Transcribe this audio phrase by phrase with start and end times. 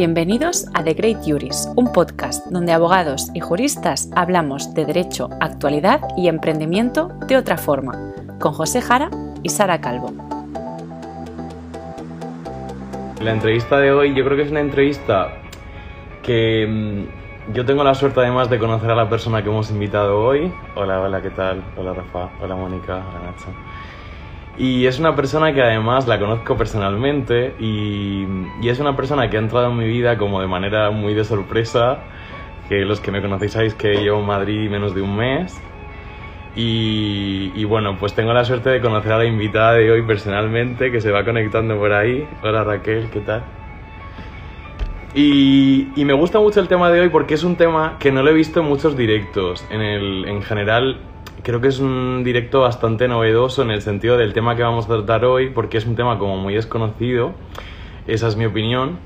[0.00, 6.00] Bienvenidos a The Great Juris, un podcast donde abogados y juristas hablamos de derecho, actualidad
[6.16, 9.10] y emprendimiento de otra forma, con José Jara
[9.42, 10.14] y Sara Calvo.
[13.20, 15.34] La entrevista de hoy yo creo que es una entrevista
[16.22, 20.18] que mm, yo tengo la suerte además de conocer a la persona que hemos invitado
[20.18, 20.50] hoy.
[20.76, 21.62] Hola, hola, ¿qué tal?
[21.76, 23.54] Hola Rafa, hola Mónica, hola Nacho.
[24.58, 28.26] Y es una persona que además la conozco personalmente y,
[28.62, 32.00] es una persona que ha entrado en mi vida como de manera muy de sorpresa,
[32.68, 35.60] que los que me conocéis sabéis que llevo en Madrid menos de un mes.
[36.56, 40.90] Y, y, bueno, pues tengo la suerte de conocer a la invitada de hoy personalmente,
[40.90, 42.28] que se va conectando por ahí.
[42.42, 43.44] Hola Raquel, ¿qué tal?
[45.14, 48.22] Y, y, me gusta mucho el tema de hoy porque es un tema que no
[48.22, 49.64] lo he visto en muchos directos.
[49.70, 50.98] En, el, en general,
[51.42, 54.88] creo que es un directo bastante novedoso en el sentido del tema que vamos a
[54.88, 57.32] tratar hoy, porque es un tema como muy desconocido,
[58.06, 58.98] esa es mi opinión,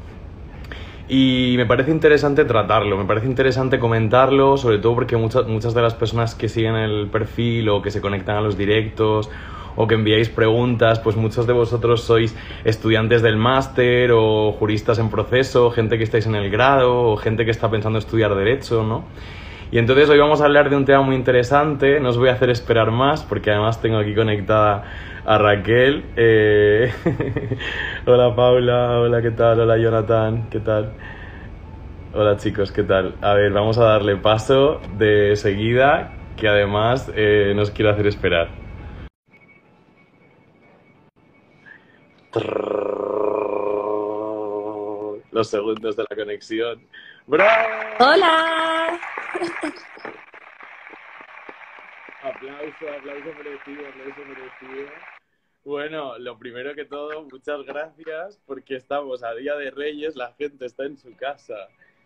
[1.09, 5.83] y me parece interesante tratarlo, me parece interesante comentarlo, sobre todo porque muchas, muchas de
[5.83, 9.31] las personas que siguen el perfil o que se conectan a los directos
[9.77, 15.11] o que enviáis preguntas, pues muchos de vosotros sois estudiantes del máster o juristas en
[15.11, 19.05] proceso, gente que estáis en el grado o gente que está pensando estudiar derecho, ¿no?
[19.71, 22.33] Y entonces hoy vamos a hablar de un tema muy interesante, no os voy a
[22.33, 24.85] hacer esperar más porque además tengo aquí conectada
[25.25, 26.05] a Raquel.
[26.17, 26.93] Eh,
[28.07, 29.61] hola Paula, hola, ¿qué tal?
[29.61, 30.93] Hola Jonathan, ¿qué tal?
[32.13, 33.17] Hola chicos, ¿qué tal?
[33.21, 38.49] A ver, vamos a darle paso de seguida, que además eh, nos quiere hacer esperar.
[45.33, 46.81] Los segundos de la conexión.
[47.27, 47.51] ¡Bravo!
[47.99, 49.01] ¡Hola!
[52.23, 54.89] Aplauso, aplauso merecido, aplauso merecido.
[55.65, 60.67] Bueno, lo primero que todo, muchas gracias porque estamos a Día de Reyes, la gente
[60.67, 61.55] está en su casa.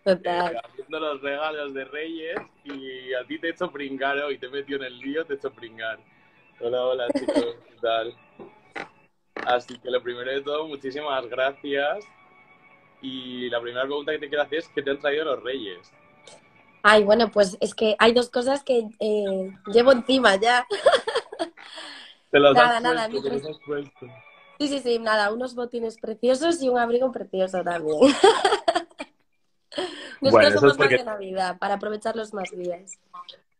[0.03, 0.55] Total.
[0.55, 4.45] Eh, haciendo los regalos de Reyes y a ti te he hecho pringar hoy, te
[4.45, 5.99] he metido en el lío, te he hecho pringar.
[6.61, 8.15] Hola, hola chicos, ¿qué tal?
[9.45, 12.05] Así que lo primero de todo, muchísimas gracias.
[13.01, 15.91] Y la primera pregunta que te quiero hacer es ¿qué te han traído los Reyes?
[16.81, 20.65] Ay, bueno, pues es que hay dos cosas que eh, llevo encima ya.
[22.31, 24.07] Te los Nada, has nada, puesto, te mi los has puesto.
[24.59, 27.97] Sí, sí, sí, nada, unos botines preciosos y un abrigo precioso también.
[30.21, 32.99] Nosotros Bueno, eso es somos porque- más de Navidad, para aprovechar los más días.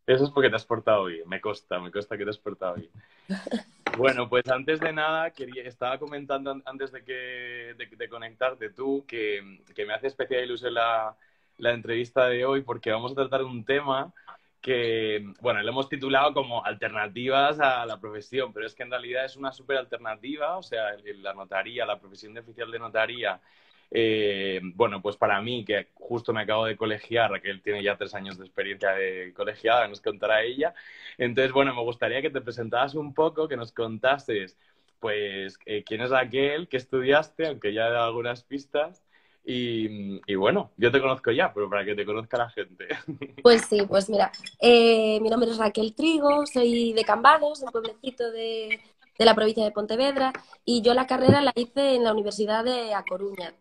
[0.05, 2.75] Eso es porque te has portado bien, me consta, me consta que te has portado
[2.75, 2.89] bien.
[3.97, 8.69] Bueno, pues antes de nada, quería, estaba comentando an- antes de, que, de, de conectarte
[8.69, 11.17] tú que, que me hace especial ilusión la,
[11.59, 14.13] la entrevista de hoy porque vamos a tratar un tema
[14.61, 19.25] que, bueno, lo hemos titulado como alternativas a la profesión, pero es que en realidad
[19.25, 23.39] es una súper alternativa, o sea, la notaría, la profesión de oficial de notaría,
[23.91, 28.13] eh, bueno, pues para mí, que justo me acabo de colegiar, Raquel tiene ya tres
[28.13, 30.73] años de experiencia de colegiada, nos contará ella.
[31.17, 34.57] Entonces, bueno, me gustaría que te presentaras un poco, que nos contases,
[34.99, 39.03] pues, eh, quién es Raquel, qué estudiaste, aunque ya he dado algunas pistas.
[39.43, 42.87] Y, bueno, yo te conozco ya, pero para que te conozca la gente.
[43.41, 48.31] Pues sí, pues mira, eh, mi nombre es Raquel Trigo, soy de Cambados, un pueblecito
[48.31, 48.79] de,
[49.17, 50.33] de la provincia de Pontevedra,
[50.65, 53.53] y yo la carrera la hice en la Universidad de A Coruña.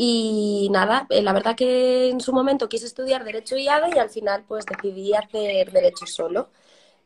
[0.00, 3.98] Y nada, eh, la verdad que en su momento quise estudiar Derecho y ADE y
[3.98, 6.50] al final pues decidí hacer Derecho solo.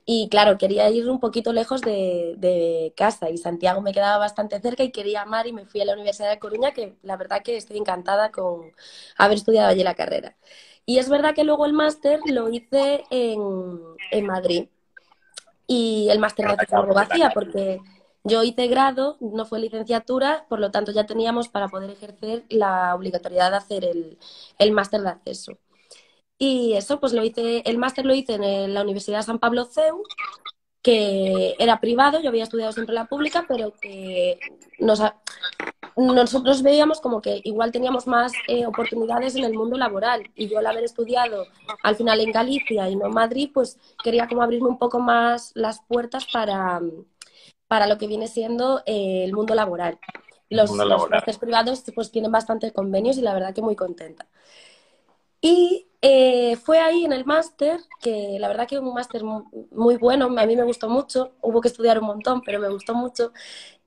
[0.04, 4.60] Y claro, quería ir un poquito lejos de, de casa y Santiago me quedaba bastante
[4.60, 7.42] cerca y quería amar y me fui a la Universidad de Coruña, que la verdad
[7.42, 8.72] que estoy encantada con
[9.16, 10.36] haber estudiado allí la carrera.
[10.86, 13.40] Y es verdad que luego el máster lo hice en,
[14.10, 14.68] en Madrid.
[15.66, 17.82] Y el máster lo hice con abogacía porque
[18.24, 22.94] yo hice grado, no fue licenciatura, por lo tanto ya teníamos para poder ejercer la
[22.94, 24.18] obligatoriedad de hacer el,
[24.58, 25.58] el máster de acceso.
[26.44, 30.02] Y eso, pues lo hice, el máster lo hice en la Universidad San Pablo CEU,
[30.82, 34.40] que era privado, yo había estudiado siempre la pública, pero que
[34.80, 35.00] nos,
[35.96, 40.32] nosotros veíamos como que igual teníamos más eh, oportunidades en el mundo laboral.
[40.34, 41.46] Y yo al haber estudiado
[41.84, 45.52] al final en Galicia y no en Madrid, pues quería como abrirme un poco más
[45.54, 46.80] las puertas para,
[47.68, 50.00] para lo que viene siendo eh, el mundo laboral.
[50.50, 51.22] Los, Mundo laboral.
[51.38, 54.26] privados pues tienen bastantes convenios y la verdad que muy contenta.
[55.40, 59.96] Y eh, fue ahí en el máster, que la verdad que un máster mu- muy
[59.96, 63.32] bueno, a mí me gustó mucho, hubo que estudiar un montón, pero me gustó mucho.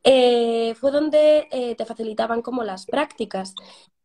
[0.04, 3.56] Eh, fue donde eh, te facilitaban como las prácticas.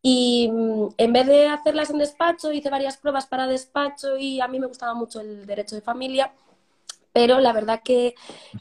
[0.02, 4.48] Y mm, en vez de hacerlas en despacho, hice varias pruebas para despacho y a
[4.48, 6.32] mí me gustaba mucho el derecho de familia,
[7.12, 8.14] pero la verdad que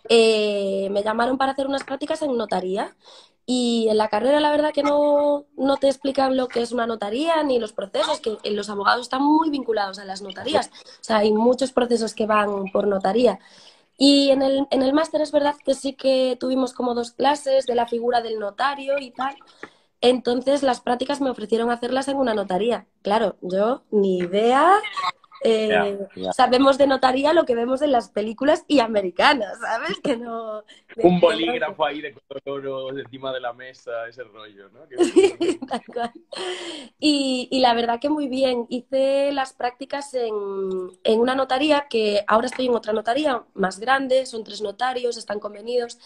[0.09, 2.95] eh, me llamaron para hacer unas prácticas en notaría
[3.51, 6.85] Y en la carrera la verdad que no, no te explican lo que es una
[6.85, 10.67] notaría ni los procesos, que los abogados están muy vinculados a las notarías.
[10.67, 13.39] O sea, hay muchos procesos que van por notaría.
[13.97, 17.65] Y en el, en el máster es verdad que sí que tuvimos como dos clases
[17.65, 19.35] de la figura del notario y tal.
[19.99, 22.85] Entonces las prácticas me ofrecieron hacerlas en una notaría.
[23.01, 24.75] Claro, yo ni idea,
[25.43, 25.97] eh,
[26.35, 29.99] sabemos de notaría lo que vemos en las películas y americanas, ¿sabes?
[30.03, 30.63] Que no...
[30.97, 32.13] Un bolígrafo ahí de
[32.43, 34.79] color encima de la mesa, ese rollo, ¿no?
[37.01, 38.65] Y, y, la verdad que muy bien.
[38.69, 40.33] Hice las prácticas en,
[41.03, 45.39] en una notaría que ahora estoy en otra notaría más grande, son tres notarios, están
[45.39, 45.97] convenidos.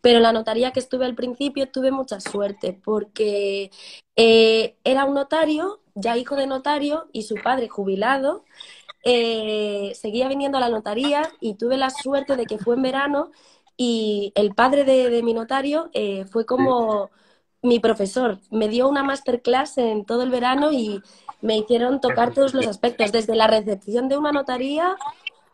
[0.00, 3.70] Pero en la notaría que estuve al principio tuve mucha suerte porque
[4.16, 8.44] eh, era un notario, ya hijo de notario, y su padre jubilado,
[9.04, 13.30] eh, seguía viniendo a la notaría y tuve la suerte de que fue en verano
[13.76, 17.10] y el padre de, mi notario eh, fue como
[17.62, 18.38] mi profesor.
[18.50, 21.02] Me dio una masterclass en todo el verano y
[21.42, 24.96] me hicieron tocar todos los aspectos, desde la recepción de una notaría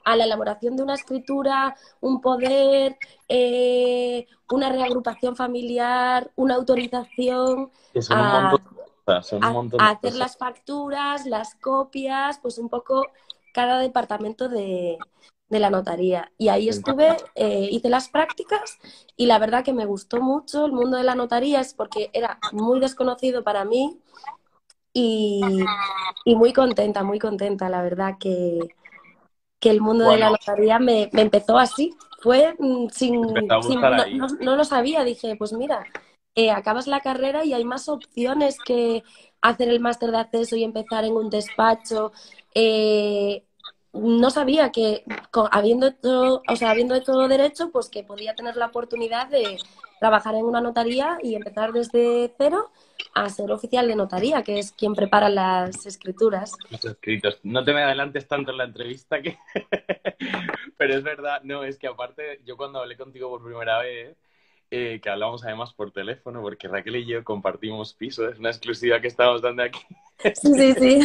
[0.05, 2.97] a la elaboración de una escritura, un poder,
[3.29, 7.71] eh, una reagrupación familiar, una autorización,
[8.11, 8.55] a,
[9.11, 13.07] hacer las facturas, las copias, pues un poco
[13.53, 14.99] cada departamento de,
[15.49, 16.31] la notaría.
[16.39, 18.79] Y ahí estuve, eh, hice las prácticas
[19.17, 22.39] y la verdad que me gustó mucho el mundo de la notaría, es porque era
[22.53, 23.99] muy desconocido para mí
[24.93, 25.41] y,
[26.25, 28.61] y muy contenta, muy contenta, la verdad que,
[29.61, 31.95] que el mundo de la notaría me, empezó así.
[32.23, 35.85] Fue mm, sin, no, lo sabía, dije, pues mira,
[36.41, 39.03] eh, acabas la carrera y hay más opciones que
[39.43, 42.13] hacer el máster de acceso y empezar en un despacho.
[42.55, 43.43] Eh,
[43.93, 45.05] no sabía que
[45.51, 49.59] habiendo hecho, o sea, habiendo hecho derecho, pues que podía tener la oportunidad de
[49.99, 52.71] trabajar en una notaría y empezar desde cero
[53.15, 56.53] a ser oficial de notaría, que es quien prepara las escrituras.
[56.71, 57.41] Escritos.
[57.43, 59.37] No te me adelantes tanto en la entrevista que...
[60.79, 64.17] Pero es verdad, no, es que aparte, yo cuando hablé contigo por primera vez,
[64.71, 69.01] eh, que hablamos además por teléfono, porque Raquel y yo compartimos piso, es una exclusiva
[69.01, 69.81] que estamos dando aquí.
[70.35, 71.01] Sí, sí, sí.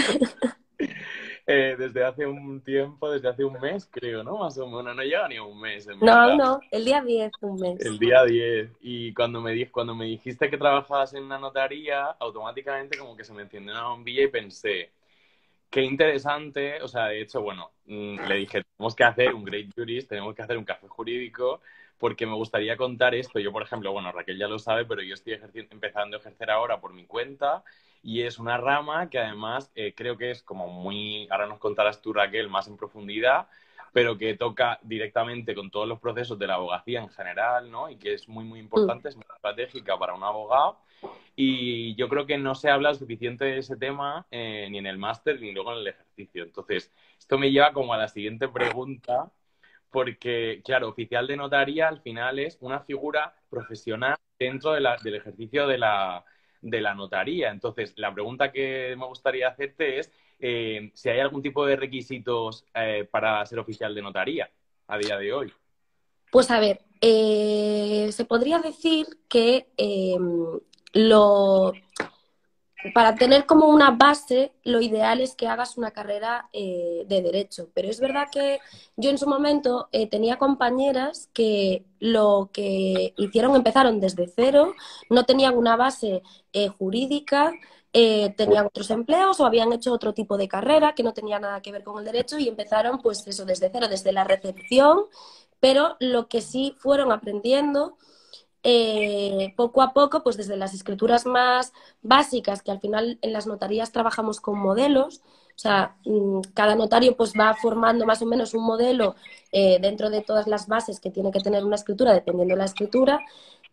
[1.47, 4.37] Eh, desde hace un tiempo, desde hace un mes, creo, ¿no?
[4.37, 5.87] Más o menos, no llega ni a un mes.
[6.01, 7.85] no, no, el día 10, un mes.
[7.85, 8.71] El día 10.
[8.81, 13.31] Y cuando me, cuando me dijiste que trabajabas en una notaría, automáticamente como que se
[13.31, 14.89] me encendió una bombilla y pensé,
[15.69, 19.67] qué interesante, o sea, de hecho, bueno, mm, le dije, tenemos que hacer un Great
[19.75, 21.61] Jurist, tenemos que hacer un café jurídico,
[21.97, 23.39] porque me gustaría contar esto.
[23.39, 25.39] Yo, por ejemplo, bueno, Raquel ya lo sabe, pero yo estoy
[25.69, 27.63] empezando a ejercer ahora por mi cuenta
[28.05, 32.03] y es una rama que además eh, creo que es como muy, ahora nos contarás
[32.03, 33.47] tú Raquel más en profundidad,
[33.93, 37.89] pero que toca directamente con todos los procesos de la abogacía en general, ¿no?
[37.89, 40.77] Y que es muy, muy importante, es muy estratégica para un abogado.
[41.35, 44.97] Y yo creo que no se habla suficiente de ese tema eh, ni en el
[44.97, 46.43] máster ni luego en el ejercicio.
[46.43, 49.31] Entonces, esto me lleva como a la siguiente pregunta,
[49.95, 55.77] porque, claro, oficial de notaría al final es una figura profesional dentro del ejercicio de
[55.77, 56.25] la,
[56.61, 57.49] de la notaría.
[57.49, 60.11] Entonces, la pregunta que me gustaría hacerte es
[60.41, 64.49] eh, si hay algún tipo de requisitos eh, para ser oficial de notaría
[64.87, 65.53] a día de hoy.
[66.29, 69.67] Pues a ver, eh, se podría decir que
[70.91, 71.71] lo
[72.93, 77.69] para tener como una base, lo ideal es que hagas una carrera eh, de derecho.
[77.73, 78.59] Pero es verdad que
[78.95, 84.73] yo en su momento eh, tenía compañeras que lo que hicieron empezaron desde cero,
[85.09, 86.21] no tenían una base
[86.53, 87.53] eh, jurídica,
[88.35, 91.71] tenían otros empleos o habían hecho otro tipo de carrera que no tenía nada que
[91.71, 95.05] ver con el derecho y empezaron pues eso desde cero, desde la recepción,
[95.61, 97.95] pero lo que sí fueron aprendiendo
[98.67, 103.45] eh, poco a poco, pues desde las escrituras más básicas, que al final en las
[103.45, 105.21] notarías trabajamos con modelos,
[105.55, 109.15] o sea, mm, cada notario pues va formando más o menos un modelo
[109.51, 112.65] eh, dentro de todas las bases que tiene que tener una escritura, dependiendo de la
[112.65, 113.19] escritura,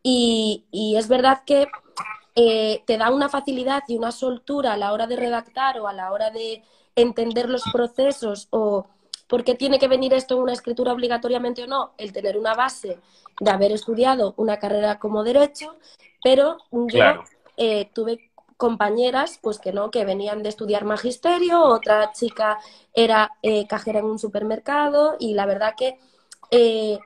[0.02, 0.66] y,
[0.98, 1.68] es verdad que
[2.34, 5.94] eh, te da una facilidad y una soltura a la hora de redactar o a
[5.94, 6.62] la hora de
[6.96, 8.86] entender los procesos o
[9.26, 12.54] por qué tiene que venir esto en una escritura obligatoriamente o no, el tener una
[12.54, 12.98] base
[13.40, 15.76] de haber estudiado una carrera como derecho,
[16.22, 17.24] pero yo
[17.56, 22.58] eh, tuve compañeras pues que no, que venían de estudiar magisterio, otra chica
[22.94, 25.98] era eh, cajera en un supermercado y la verdad que
[26.50, 26.98] eh,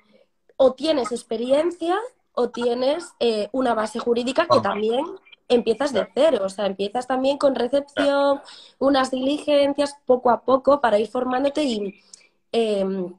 [0.56, 1.98] o tienes experiencia
[2.32, 3.14] o tienes
[3.52, 5.06] una base jurídica que también
[5.48, 8.40] empiezas de cero, o sea, empiezas también con recepción,
[8.78, 12.02] unas diligencias poco a poco para ir formándote y
[12.52, 13.14] Em,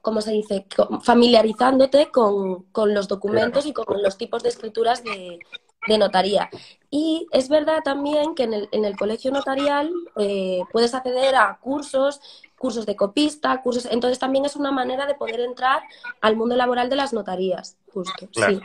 [0.00, 0.66] ¿cómo se dice?,
[1.02, 5.38] familiarizándote con, los documentos y con los tipos de escrituras de,
[5.86, 6.48] de notaría.
[6.90, 11.58] Y es verdad también que en el, en el colegio notarial eh, puedes acceder a
[11.60, 12.20] cursos,
[12.56, 13.86] cursos de copista, cursos.
[13.90, 15.82] Entonces también es una manera de poder entrar
[16.22, 18.28] al mundo laboral de las notarías, justo.
[18.32, 18.60] Sí.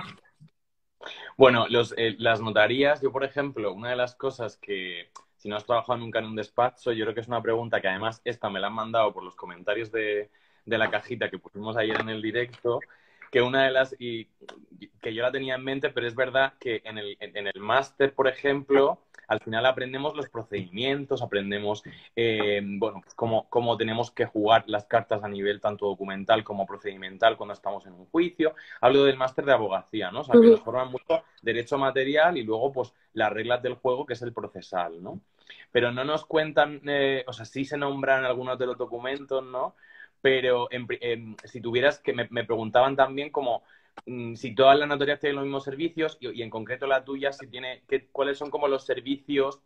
[1.37, 5.55] Bueno, los, eh, las notarías, yo por ejemplo, una de las cosas que, si no
[5.55, 8.49] has trabajado nunca en un despacho, yo creo que es una pregunta que además esta
[8.49, 10.29] me la han mandado por los comentarios de,
[10.65, 12.79] de la cajita que pusimos ayer en el directo,
[13.31, 14.27] que una de las, y
[15.01, 18.13] que yo la tenía en mente, pero es verdad que en el, en el máster,
[18.13, 18.99] por ejemplo,
[19.33, 21.83] al final aprendemos los procedimientos, aprendemos,
[22.15, 26.65] eh, bueno, pues cómo, cómo, tenemos que jugar las cartas a nivel tanto documental como
[26.65, 28.55] procedimental cuando estamos en un juicio.
[28.81, 30.21] Hablo del máster de abogacía, ¿no?
[30.21, 34.05] O sea, que nos forman mucho derecho material y luego, pues, las reglas del juego,
[34.05, 35.19] que es el procesal, ¿no?
[35.71, 39.75] Pero no nos cuentan, eh, o sea, sí se nombran algunos de los documentos, ¿no?
[40.23, 40.69] pero
[41.43, 43.61] si tuvieras que me, preguntaban también como
[44.05, 47.83] si todas las notarías tienen los mismos servicios y, en concreto la tuya, si tiene,
[47.87, 49.59] qué, cuáles son como los servicios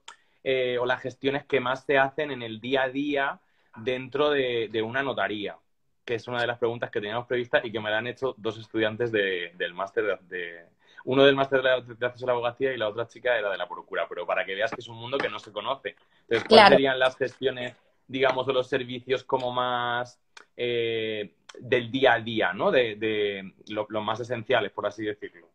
[0.43, 3.39] eh, o las gestiones que más se hacen en el día a día
[3.77, 5.57] dentro de, una notaría,
[6.05, 8.35] que es una de las preguntas que teníamos previstas y que me la han hecho
[8.37, 10.65] dos estudiantes del máster de,
[11.05, 13.67] uno del máster de, acceso a la abogacía y la otra chica era de la
[13.67, 15.95] procura, pero para que veas que es un mundo que no se conoce.
[16.21, 17.75] Entonces, ¿cuáles serían las gestiones,
[18.07, 20.19] digamos, o los servicios como más
[20.55, 22.71] eh, del día a día, ¿no?
[22.71, 25.47] De, lo, más esenciales, por así decirlo.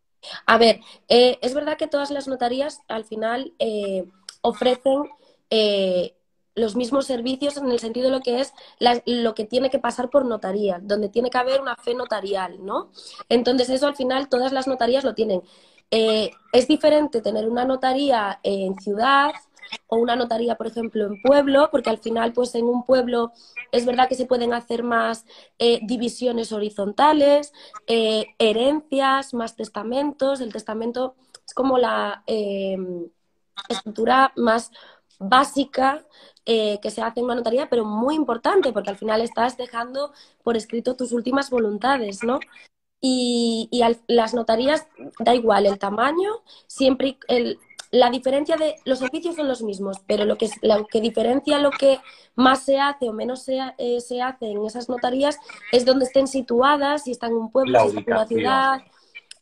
[0.47, 4.05] A ver, eh, es verdad que todas las notarías al final eh,
[4.43, 5.09] ofrecen
[6.55, 8.55] los mismos servicios en el sentido de lo que es
[9.05, 12.91] lo que tiene que pasar por notaría, donde tiene que haber una fe notarial, ¿no?
[13.29, 15.43] Entonces eso al final todas las notarías lo tienen.
[15.91, 19.33] es diferente tener una notaría en ciudad
[19.87, 23.33] o una notaría, por ejemplo, en pueblo, porque al final, pues en un pueblo
[23.73, 25.25] es verdad que se pueden hacer más
[25.59, 27.53] eh, divisiones horizontales,
[27.87, 30.41] eh, herencias, más testamentos.
[30.41, 31.15] El testamento
[31.47, 32.77] es como la eh,
[33.69, 34.71] estructura más
[35.19, 36.05] básica
[36.45, 40.57] que se hace en una notaría, pero muy importante, porque al final estás dejando por
[40.57, 42.41] escrito tus últimas voluntades, ¿no?
[43.01, 43.69] Y,
[44.09, 44.87] las notarías,
[45.19, 47.61] da igual el tamaño, siempre el,
[47.93, 51.71] la diferencia de los servicios son los mismos, pero lo que, lo que diferencia lo
[51.71, 52.01] que
[52.35, 55.39] más se hace o menos se, eh, se, hace en esas notarías
[55.73, 58.81] es donde estén situadas, si están en un pueblo, si están en una ciudad.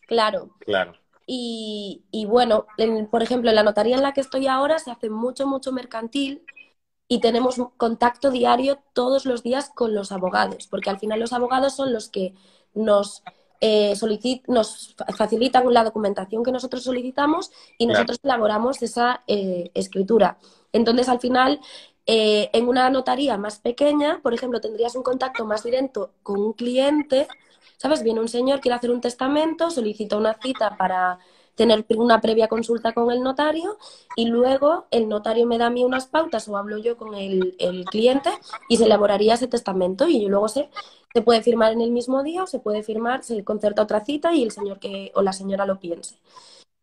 [0.08, 0.50] Claro.
[0.58, 0.94] Claro.
[1.26, 2.66] Y, y bueno,
[3.12, 6.42] por ejemplo, en la notaría en la que estoy ahora se hace mucho, mucho mercantil
[7.06, 11.76] y tenemos contacto diario todos los días con los abogados, porque al final los abogados
[11.76, 12.34] son los que
[12.74, 13.22] nos
[13.60, 13.94] eh,
[14.48, 20.38] nos facilitan la documentación que nosotros solicitamos y nosotros elaboramos esa eh, escritura.
[20.72, 21.60] Entonces, al final,
[22.06, 26.52] eh, en una notaría más pequeña, por ejemplo, tendrías un contacto más directo con un
[26.54, 27.28] cliente,
[27.76, 28.02] ¿sabes?
[28.02, 31.18] Viene un señor, quiere hacer un testamento, solicita una cita para
[31.60, 33.76] tener una previa consulta con el notario
[34.16, 37.54] y luego el notario me da a mí unas pautas o hablo yo con el,
[37.58, 38.30] el cliente
[38.70, 40.70] y se elaboraría ese testamento y yo luego sé
[41.12, 44.32] se puede firmar en el mismo día o se puede firmar, se concerta otra cita
[44.32, 46.16] y el señor que, o la señora lo piense.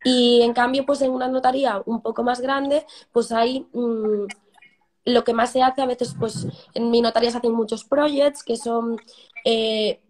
[0.03, 4.27] Y en cambio, pues en una notaría un poco más grande, pues hay mm,
[5.05, 8.43] lo que más se hace a veces, pues en mi notaría se hacen muchos projects
[8.43, 8.97] que son,
[9.43, 10.01] eh,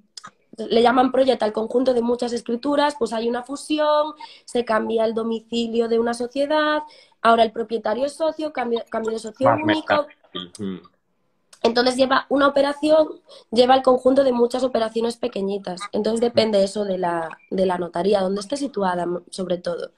[0.58, 4.14] le llaman proyecto al conjunto de muchas escrituras, pues hay una fusión,
[4.46, 6.82] se cambia el domicilio de una sociedad,
[7.22, 10.08] ahora el propietario es socio, cambio, cambio de socio único.
[11.64, 13.08] Entonces lleva una operación,
[13.52, 15.82] lleva el conjunto de muchas operaciones pequeñitas.
[15.92, 19.92] Entonces depende eso de la, de la notaría, donde esté situada sobre todo.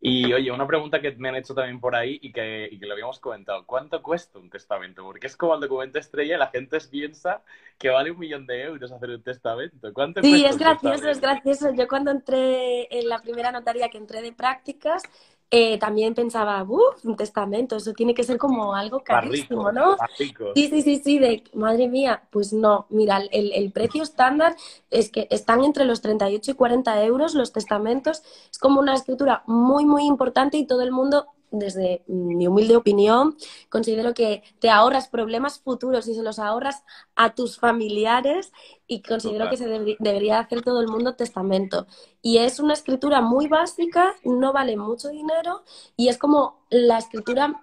[0.00, 2.86] Y oye, una pregunta que me han hecho también por ahí y que, y que
[2.86, 3.66] lo habíamos comentado.
[3.66, 5.02] ¿Cuánto cuesta un testamento?
[5.02, 7.42] Porque es como el documento estrella y la gente piensa
[7.78, 9.92] que vale un millón de euros hacer un testamento.
[9.92, 11.74] ¿Cuánto sí, es gracioso, es gracioso.
[11.74, 15.02] Yo cuando entré en la primera notaría que entré de prácticas,
[15.50, 19.96] eh, también pensaba, uff, un testamento, eso tiene que ser como algo carísimo, ¿no?
[20.16, 24.56] Sí, sí, sí, sí, de madre mía, pues no, mira, el, el, precio estándar
[24.90, 29.42] es que están entre los 38 y 40 euros los testamentos, es como una escritura
[29.46, 33.36] muy, muy importante y todo el mundo desde mi humilde opinión,
[33.68, 36.84] considero que te ahorras problemas futuros y se los ahorras
[37.16, 38.52] a tus familiares
[38.86, 41.86] y considero que se debería hacer todo el mundo testamento.
[42.22, 45.62] Y es una escritura muy básica, no vale mucho dinero
[45.96, 47.62] y es como la escritura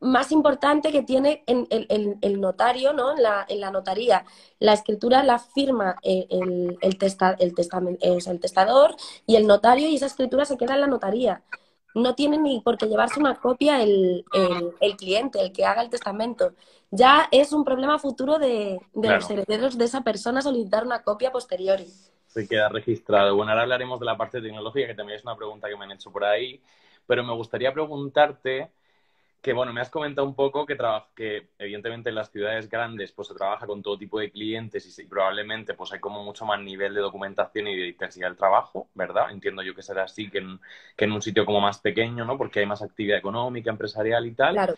[0.00, 1.66] más importante que tiene en,
[2.20, 3.16] el notario, ¿no?
[3.16, 4.24] En la, en la, notaría.
[4.60, 7.54] La escritura la firma el, el, testa, el,
[8.00, 8.94] es el testador
[9.26, 11.42] y el notario y esa escritura se queda en la notaría
[11.98, 14.24] no tiene ni por qué llevarse una copia el,
[14.80, 16.52] el, cliente, el que haga el testamento.
[16.90, 21.86] Ya es un problema futuro de, los herederos de esa persona solicitar una copia posteriori.
[22.26, 23.36] se queda registrado.
[23.36, 25.92] Bueno, ahora hablaremos de la parte tecnológica, que también es una pregunta que me han
[25.92, 26.60] hecho por ahí,
[27.06, 28.70] pero me gustaría preguntarte
[29.40, 30.76] que bueno, me has comentado un poco que,
[31.14, 35.04] que evidentemente en las ciudades grandes pues se trabaja con todo tipo de clientes y,
[35.04, 39.30] probablemente pues hay como mucho más nivel de documentación y de intensidad del trabajo, ¿verdad?
[39.30, 40.58] Entiendo yo que será así que en,
[40.96, 42.36] que en un sitio como más pequeño, ¿no?
[42.36, 44.54] Porque hay más actividad económica, empresarial y tal.
[44.54, 44.74] Claro.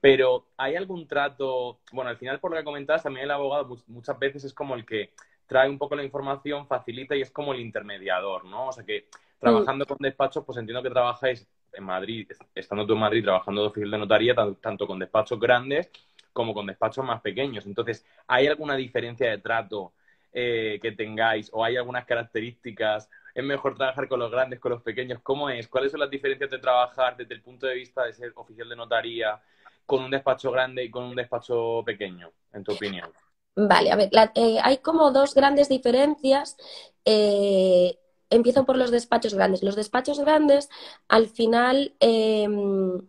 [0.00, 1.78] Pero ¿hay algún trato?
[1.92, 4.84] Bueno, al final por lo que comentabas, también el abogado muchas veces es como el
[4.84, 5.12] que
[5.46, 8.68] trae un poco la información, facilita y es como el intermediador, ¿no?
[8.68, 9.06] O sea que
[9.42, 13.68] trabajando con despachos, pues entiendo que trabajáis en Madrid, estando tú en Madrid trabajando de
[13.68, 15.90] oficial de notaría, tanto con despachos grandes
[16.32, 17.66] como con despachos más pequeños.
[17.66, 19.94] Entonces, ¿hay alguna diferencia de trato
[20.32, 23.10] eh, que tengáis o hay algunas características?
[23.34, 25.18] ¿Es mejor trabajar con los grandes, con los pequeños?
[25.24, 25.66] ¿Cómo es?
[25.66, 28.76] ¿Cuáles son las diferencias de trabajar desde el punto de vista de ser oficial de
[28.76, 29.42] notaría
[29.84, 33.10] con un despacho grande y con un despacho pequeño, en tu opinión?
[33.56, 36.56] Vale, a ver, eh, hay como dos grandes diferencias.
[37.04, 37.98] Eh,
[38.32, 39.62] empiezo por los despachos grandes.
[39.62, 40.68] Los despachos grandes,
[41.08, 43.00] al final, em,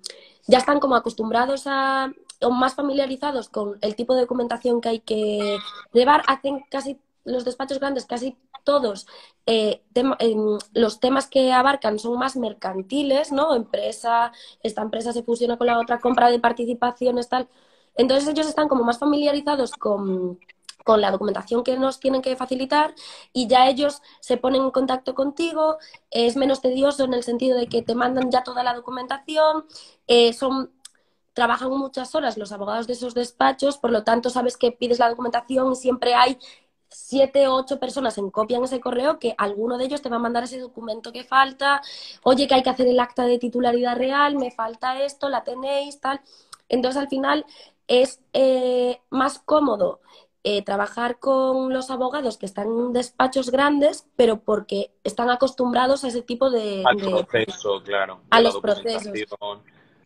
[0.48, 2.12] ya están como acostumbrados a
[2.42, 5.58] o más familiarizados con el tipo de documentación que hay que
[5.94, 6.24] llevar.
[6.28, 9.08] Hacen casi los despachos grandes, casi todos
[9.46, 13.56] eh, em, los temas que abarcan son más mercantiles, ¿no?
[13.56, 17.50] Empresa, esta empresa se fusiona con la otra, compra de participaciones, tal.
[17.96, 20.40] Entonces ellos están como más familiarizados con,
[20.84, 22.94] con la documentación que nos tienen que facilitar
[23.32, 25.78] y ya ellos se ponen en contacto contigo,
[26.12, 29.66] es menos tedioso en el sentido de que te mandan ya toda la documentación,
[30.08, 30.72] eh, son
[31.34, 35.10] trabajan muchas horas los abogados de esos despachos, por lo tanto sabes que pides la
[35.10, 36.38] documentación y siempre hay
[36.90, 40.18] siete o ocho personas en copia en ese correo que alguno de ellos te va
[40.18, 41.82] a mandar ese documento que falta,
[42.24, 46.00] oye que hay que hacer el acta de titularidad real, me falta esto, la tenéis,
[46.00, 46.22] tal.
[46.70, 47.46] Entonces al final
[47.88, 50.02] es eh, más cómodo
[50.44, 56.10] eh, trabajar con los abogados que están en despachos grandes, pero porque están acostumbrados a
[56.10, 56.84] ese tipo de...
[56.86, 58.22] Al proceso, claro.
[58.30, 59.14] A los procesos.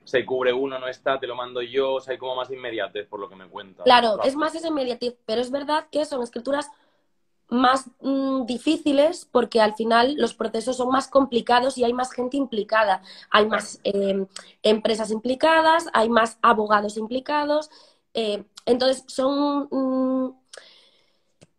[0.03, 3.07] Se cubre uno, no está, te lo mando yo, o sea, hay como más inmediatez,
[3.07, 3.83] por lo que me cuenta.
[3.83, 6.69] Claro, es más esa inmediatez, pero es verdad que son escrituras
[7.49, 12.37] más mm, difíciles porque al final los procesos son más complicados y hay más gente
[12.37, 13.01] implicada.
[13.29, 14.27] Hay más em,
[14.63, 17.69] empresas implicadas, hay más abogados implicados.
[18.13, 20.35] Eh, entonces, son mm,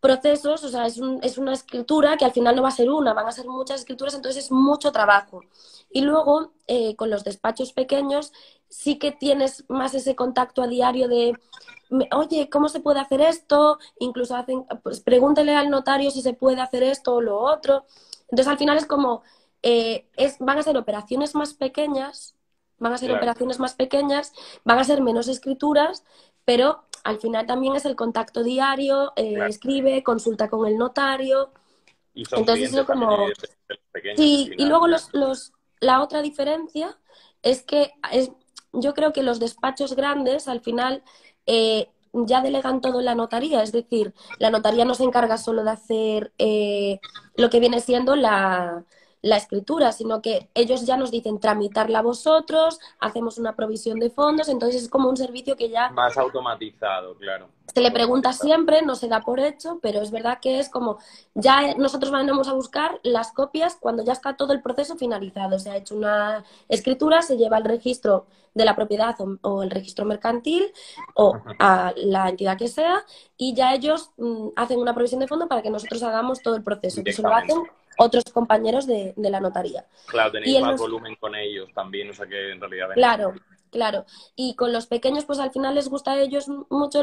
[0.00, 3.14] procesos, o sea, es, es, una escritura que al final no va a ser una,
[3.14, 5.40] van a ser muchas escrituras, entonces es mucho trabajo.
[5.90, 8.32] Y luego, eh, con los despachos pequeños,
[8.68, 11.34] sí que tienes más ese contacto a diario de,
[12.12, 13.78] oye, ¿cómo se puede hacer esto?
[13.98, 17.86] Incluso hacen, pues pregúntele al notario si se puede hacer esto o lo otro.
[18.30, 19.22] Entonces, al final es como,
[19.62, 22.34] eh, es, van a ser operaciones más pequeñas,
[22.78, 24.32] van a ser operaciones más pequeñas,
[24.64, 26.04] van a ser menos escrituras,
[26.44, 31.50] pero al final también es el contacto diario, eh, escribe, consulta con el notario.
[32.14, 33.28] Y Entonces es como...
[34.16, 36.98] Sí, y luego los, los, la otra diferencia
[37.42, 38.30] es que es,
[38.72, 41.02] yo creo que los despachos grandes al final
[41.46, 45.64] eh, ya delegan todo en la notaría, es decir, la notaría no se encarga solo
[45.64, 47.00] de hacer eh,
[47.36, 48.84] lo que viene siendo la,
[49.22, 54.48] la escritura, sino que ellos ya nos dicen tramitarla vosotros, hacemos una provisión de fondos,
[54.48, 55.90] entonces es como un servicio que ya...
[55.90, 57.48] Más automatizado, claro.
[57.74, 60.98] Se le pregunta siempre, no se da por hecho, pero es verdad que es como,
[61.34, 65.58] ya nosotros vamos a buscar las copias cuando ya está todo el proceso finalizado.
[65.58, 70.04] Se ha hecho una escritura, se lleva al registro de la propiedad o, el registro
[70.06, 70.72] mercantil
[71.14, 73.04] o a la entidad que sea
[73.36, 76.64] y ya ellos mm, hacen una provisión de fondo para que nosotros hagamos todo el
[76.64, 77.02] proceso.
[77.04, 77.62] Eso lo hacen
[77.98, 79.84] otros compañeros de, la notaría.
[80.06, 82.88] Claro, tenéis más volumen con ellos también, o sea que en realidad...
[82.94, 83.34] Claro,
[83.70, 84.06] claro.
[84.36, 87.02] Y con los pequeños, pues al final les gusta a ellos mucho,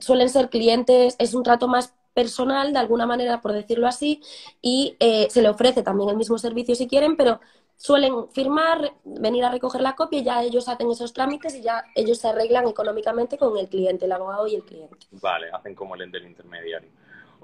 [0.00, 4.20] suelen ser clientes, es un trato más personal, de alguna manera, por decirlo así,
[4.60, 7.40] y eh, se le ofrece también el mismo servicio si quieren, pero
[7.76, 11.84] suelen firmar, venir a recoger la copia y ya ellos hacen esos trámites y ya
[11.94, 14.96] ellos se arreglan económicamente con el cliente, el abogado y el cliente.
[15.12, 16.90] Vale, hacen como el del intermediario.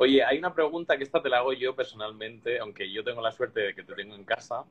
[0.01, 3.33] Oye, hay una pregunta que esta te la hago yo personalmente, aunque yo tengo la
[3.33, 4.65] suerte de que te tengo en casa,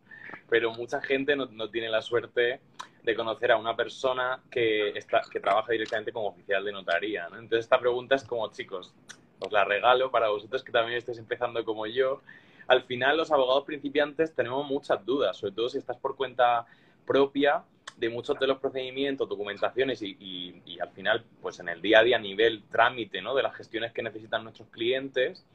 [0.49, 2.61] pero mucha gente no, tiene la suerte
[3.03, 7.25] de conocer a una persona que, está, que trabaja directamente como oficial de notaría.
[7.25, 8.93] Entonces esta pregunta es como, chicos,
[9.39, 12.21] os la regalo para vosotros que también estáis empezando como yo.
[12.69, 16.65] Al final los abogados principiantes tenemos muchas dudas, sobre todo si estás por cuenta
[17.05, 17.65] propia
[17.97, 22.17] de muchos de los procedimientos, documentaciones y, al final, pues en el día a día,
[22.17, 23.35] a nivel trámite, ¿no?
[23.35, 25.45] De las gestiones que necesitan nuestros clientes,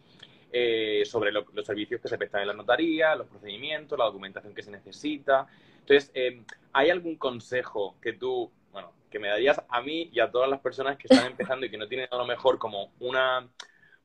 [0.52, 4.62] eh, sobre los servicios que se prestan en la notaría, los procedimientos, la documentación que
[4.62, 5.46] se necesita.
[5.80, 10.30] Entonces, eh, ¿hay algún consejo que tú, bueno, que me darías a mí y a
[10.30, 13.48] todas las personas que están empezando y que no tienen a lo mejor como una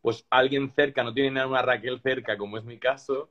[0.02, 3.30] pues alguien cerca no tienen a una Raquel cerca, como es mi caso,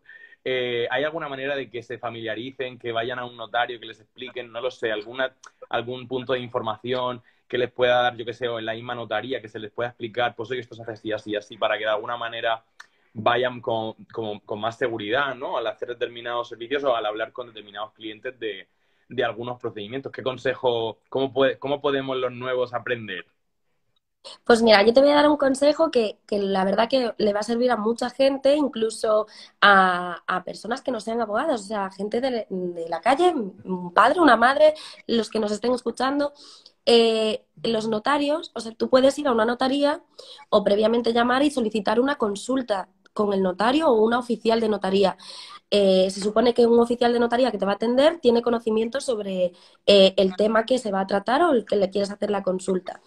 [0.48, 3.98] eh, ¿hay alguna manera de que se familiaricen, que vayan a un notario, que les
[3.98, 5.34] expliquen, no lo sé, alguna,
[5.68, 8.94] algún punto de información que les pueda dar, yo que sé, o en la misma
[8.94, 11.76] notaría, que se les pueda explicar, pues oye, esto se hace así, así, así, para
[11.76, 12.62] que de alguna manera
[13.12, 15.58] vayan con, con, más seguridad, ¿no?
[15.58, 18.68] Al hacer determinados servicios o al hablar con determinados clientes de,
[19.08, 20.12] de algunos procedimientos.
[20.12, 23.26] ¿Qué consejo, cómo, puede, cómo podemos los nuevos aprender?
[24.44, 27.32] Pues mira, yo te voy a dar un consejo que, que, la verdad que le
[27.32, 29.26] va a servir a mucha gente, incluso
[29.60, 32.46] a, a personas que no sean abogados, o sea, gente de,
[32.88, 33.34] la calle,
[33.64, 34.74] un padre, una madre,
[35.06, 36.32] los que nos estén escuchando.
[36.88, 40.02] Eh, los notarios, o sea, tú puedes ir a una notaría
[40.50, 45.16] o previamente llamar y solicitar una consulta con el notario o una oficial de notaría.
[45.70, 49.00] Eh, se supone que un oficial de notaría que te va a atender tiene conocimiento
[49.00, 49.52] sobre
[49.86, 52.44] eh, el tema que se va a tratar o el que le quieres hacer la
[52.44, 53.00] consulta.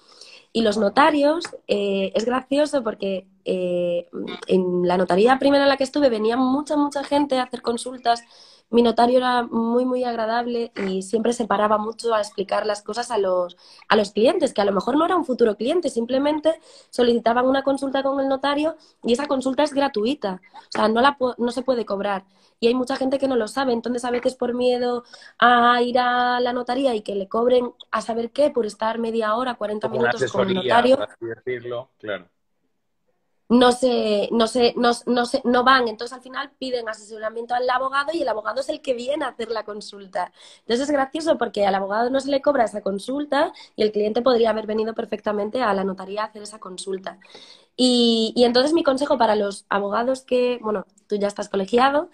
[0.52, 6.10] Y los notarios, eh, es gracioso porque en la notaría primera en la que estuve
[6.10, 8.24] venía mucha, mucha gente a hacer consultas
[8.70, 13.10] mi notario era muy, muy agradable y siempre se paraba mucho a explicar las cosas
[13.12, 16.60] a los, a los clientes, que a lo mejor no era un futuro cliente, simplemente
[16.90, 21.18] solicitaban una consulta con el notario y esa consulta es gratuita, o sea, no, la,
[21.38, 22.26] no se puede cobrar.
[22.60, 25.04] Y hay mucha gente que no lo sabe, entonces a veces por miedo
[25.40, 29.36] a ir a la notaría y que le cobren a saber qué por estar media
[29.36, 31.00] hora, 40 minutos con el notario.
[31.20, 32.28] decirlo, claro
[33.50, 35.88] no se, no se, no, no, se, no van.
[35.88, 39.30] Entonces al final piden asesoramiento al abogado y el abogado es el que viene a
[39.30, 40.32] hacer la consulta.
[40.60, 44.22] Entonces es gracioso porque al abogado no se le cobra esa consulta y el cliente
[44.22, 47.20] podría haber venido perfectamente a la notaría a hacer esa consulta.
[47.82, 52.10] Y, y entonces mi consejo para los abogados que, bueno, tú ya estás colegiado,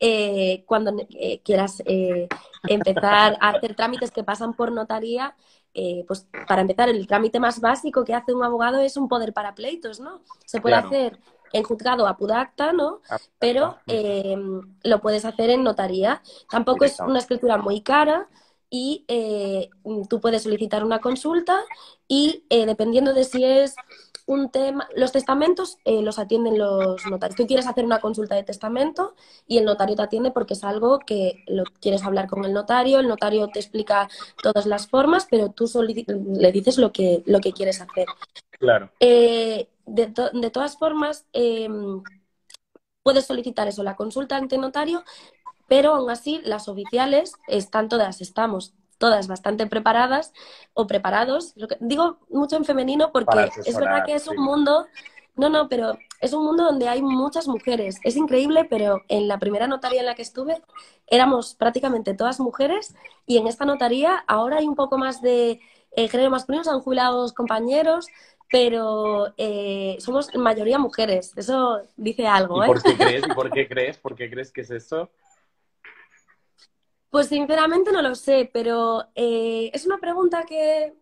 [0.00, 2.26] eh, cuando eh, quieras eh,
[2.66, 5.36] empezar a hacer trámites que pasan por notaría,
[5.74, 9.34] eh, pues para empezar, el trámite más básico que hace un abogado es un poder
[9.34, 10.22] para pleitos, ¿no?
[10.46, 11.18] Se puede hacer
[11.52, 13.02] en juzgado a pudacta, ¿no?
[13.38, 14.38] Pero eh,
[14.84, 16.22] lo puedes hacer en notaría.
[16.48, 18.26] Tampoco es una escritura muy cara
[18.70, 19.68] y eh,
[20.08, 21.60] tú puedes solicitar una consulta
[22.08, 23.74] y dependiendo de si es
[24.30, 27.36] un tema, los testamentos eh, los atienden los notarios.
[27.36, 29.16] Tú quieres hacer una consulta de testamento
[29.48, 33.00] y el notario te atiende porque es algo que lo quieres hablar con el notario,
[33.00, 34.08] el notario te explica
[34.40, 38.06] todas las formas, pero tú le dices lo que, lo que quieres hacer.
[38.50, 38.92] Claro.
[39.00, 42.00] Eh, de, de, todas formas, em,
[43.02, 45.02] puedes solicitar eso, la consulta ante notario,
[45.66, 50.32] pero aún así las oficiales están todas, estamos todas bastante preparadas
[50.74, 51.54] o preparados.
[51.80, 54.86] digo mucho en femenino porque es verdad que es un mundo,
[55.36, 57.98] no, no, pero es un mundo donde hay muchas mujeres.
[58.04, 60.60] Es increíble, pero en la primera notaría en la que estuve
[61.06, 62.94] éramos prácticamente todas mujeres
[63.26, 65.60] y en esta notaría ahora hay un poco más de
[65.96, 68.06] eh, género masculino, se han jubilado compañeros,
[68.52, 71.32] pero eh, somos mayoría mujeres.
[71.36, 72.62] Eso dice algo.
[72.62, 72.82] ¿Y por ¿eh?
[72.84, 73.24] qué crees?
[73.26, 73.96] ¿Y por qué crees?
[73.96, 75.08] ¿Por qué crees que es eso?
[77.10, 80.94] Pues sinceramente no lo sé, pero eh, es una pregunta que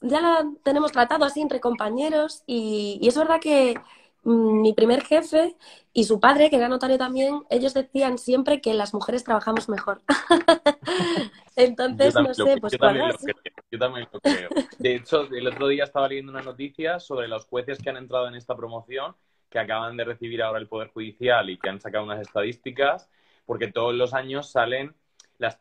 [0.00, 3.74] ya la tenemos tratado así entre compañeros y, es verdad que
[4.22, 5.56] mm, mi primer jefe
[5.92, 10.00] y su padre, que era notario también, ellos decían siempre que las mujeres trabajamos mejor.
[11.56, 13.34] Entonces, no sé, pues yo también, lo creo,
[13.70, 14.48] yo también lo creo.
[14.78, 18.26] De hecho, el otro día estaba leyendo una noticia sobre los jueces que han entrado
[18.26, 19.14] en esta promoción,
[19.50, 23.10] que acaban de recibir ahora el Poder Judicial y que han sacado unas estadísticas,
[23.44, 24.94] porque todos los años salen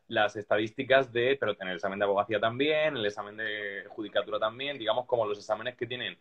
[0.08, 4.78] las, estadísticas de, pero en el examen de abogacía también, el examen de judicatura también,
[4.78, 6.18] digamos como los exámenes que tienen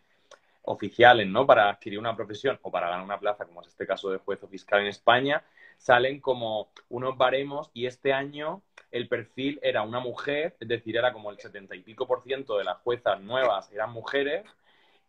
[0.62, 1.47] oficiales, ¿no?
[1.47, 4.42] Para adquirir una profesión o para ganar una plaza, como es este caso de juez
[4.42, 5.42] o fiscal en España,
[5.77, 11.12] salen como unos baremos y este año el perfil era una mujer, es decir, era
[11.12, 14.44] como el setenta y pico por ciento de las juezas nuevas eran mujeres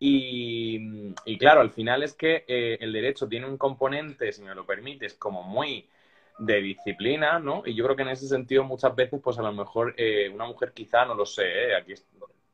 [0.02, 4.64] y, claro, al final es que eh, el derecho tiene un componente, si me lo
[4.64, 5.86] permites, como muy
[6.40, 7.62] de disciplina, ¿no?
[7.66, 10.46] Y yo creo que en ese sentido muchas veces, pues a lo mejor eh, una
[10.46, 11.76] mujer quizá, no lo sé, ¿eh?
[11.76, 11.92] aquí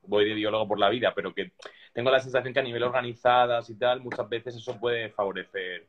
[0.02, 1.52] voy de biólogo por la vida, pero que
[1.92, 5.86] tengo la sensación que a nivel organizadas y tal, muchas veces eso puede favorecer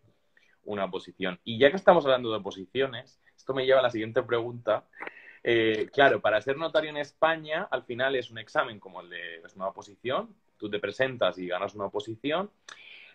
[0.66, 1.40] una posición.
[1.44, 4.86] Y ya que estamos hablando de posiciones, esto me lleva a la siguiente pregunta.
[5.44, 9.42] Eh, claro, para ser notario en España, al final es un examen como el de
[9.56, 12.52] una oposición, tú te presentas y ganas una oposición,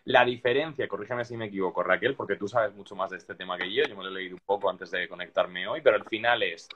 [0.04, 3.56] la diferencia, corrígeme si me equivoco, Raquel, porque tú sabes mucho más de este tema
[3.56, 6.04] que yo, yo me lo he leído un poco antes de conectarme hoy, pero al
[6.04, 6.68] final es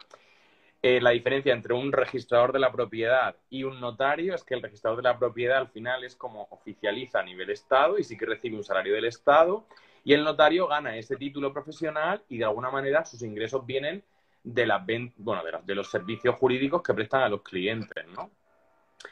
[0.83, 4.63] eh, la diferencia entre un registrador de la propiedad y un notario es que el
[4.63, 8.27] registrador de la propiedad al final es como oficializa a nivel Estado y sí que
[8.27, 9.67] recibe un salario del Estado
[10.05, 14.05] y el notario gana ese título profesional y de alguna manera sus ingresos vienen
[14.45, 14.87] de, la,
[15.17, 18.31] bueno, de, de los servicios jurídicos que prestan a los clientes, ¿no?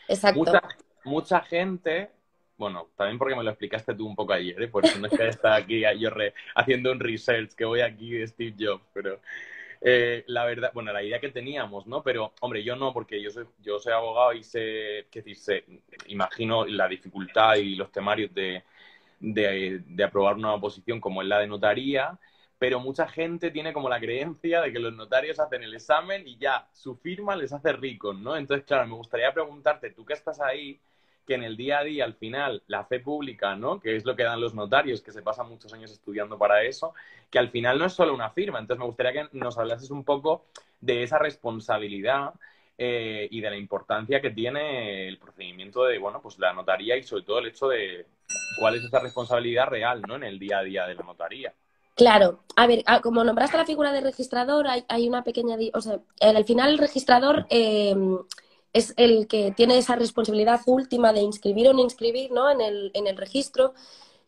[0.07, 0.38] Exacto.
[0.38, 0.62] Mucha,
[1.05, 2.12] mucha gente
[2.64, 4.68] bueno, también porque me lo explicaste tú un poco ayer, ¿eh?
[4.68, 6.11] por eso no es aquí yo
[6.55, 9.20] haciendo un research, que voy aquí de Steve Jobs, pero
[9.83, 12.03] eh, la verdad, bueno, la idea que teníamos, ¿no?
[12.03, 15.64] Pero, hombre, yo no, porque yo soy, yo soy abogado y sé, qué decir,
[16.07, 18.64] imagino la dificultad y los temarios de,
[19.20, 22.18] de, de aprobar una oposición como es la de notaría,
[22.59, 26.38] pero mucha gente tiene como la creencia de que los notarios hacen el examen y
[26.38, 28.37] ya, su firma les hace ricos, ¿no?
[28.38, 30.81] Entonces, claro, me gustaría preguntarte, tú que estás ahí,
[31.26, 33.80] que en el día a día, al final, la fe pública, ¿no?
[33.80, 36.94] Que es lo que dan los notarios, que se pasan muchos años estudiando para eso,
[37.30, 38.58] que al final no es solo una firma.
[38.58, 40.44] Entonces, me gustaría que nos hablases un poco
[40.80, 42.34] de esa responsabilidad
[42.76, 47.02] eh, y de la importancia que tiene el procedimiento de, bueno, pues la notaría y
[47.02, 48.06] sobre todo el hecho de
[48.58, 50.16] cuál es esa responsabilidad real, ¿no?
[50.16, 51.52] En el día a día de la notaría.
[51.94, 56.00] Claro, a ver, ah, como nombraste la figura de registrador, hay, una pequeña, o sea,
[56.20, 57.94] al final el registrador eh,
[58.74, 62.50] es el que tiene esa responsabilidad última de inscribir o no inscribir ¿no?
[62.50, 63.72] En, el, en el registro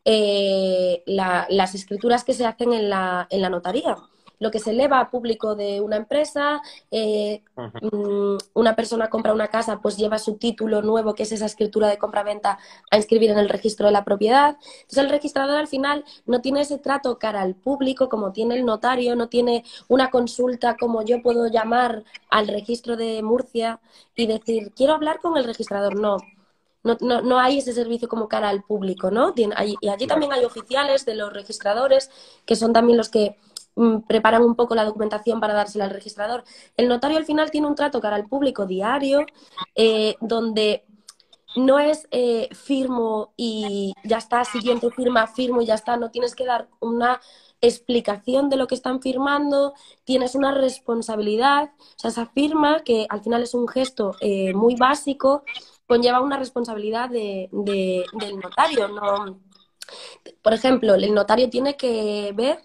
[0.06, 3.96] eh, las escrituras que se hacen en la, en la notaría
[4.38, 9.48] lo que se eleva a público de una empresa, eh, mm, una persona compra una
[9.48, 12.58] casa, pues lleva su título nuevo, que es esa escritura de compra-venta,
[12.90, 14.56] a inscribir en el registro de la propiedad.
[14.82, 18.64] Entonces el registrador al final no tiene ese trato cara al público como tiene el
[18.64, 23.80] notario, no tiene una consulta como yo puedo llamar al registro de Murcia
[24.14, 25.96] y decir, quiero hablar con el registrador.
[25.96, 26.18] No,
[26.82, 29.34] no, no, no, hay ese servicio como cara al público, ¿no?
[29.36, 32.10] Y allí también hay oficiales de los registradores,
[32.44, 33.36] que son también los que
[34.06, 36.44] preparan un poco la documentación para dársela al registrador.
[36.76, 39.26] El notario al final tiene un trato cara al público diario,
[39.74, 40.84] eh, donde
[41.56, 46.34] no es eh, firmo y ya está, siguiente firma, firmo y ya está, no tienes
[46.34, 47.20] que dar una
[47.62, 49.72] explicación de lo que están firmando,
[50.04, 54.76] tienes una responsabilidad, o sea, esa firma, que al final es un gesto eh, muy
[54.76, 55.44] básico,
[55.86, 58.88] conlleva una responsabilidad de, del notario.
[58.88, 59.40] ¿no?
[60.42, 62.58] Por ejemplo, el notario tiene que ver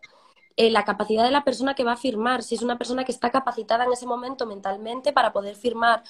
[0.57, 3.11] eh, la capacidad de la persona que va a firmar, si es una persona que
[3.11, 6.03] está capacitada en ese momento mentalmente para poder firmar.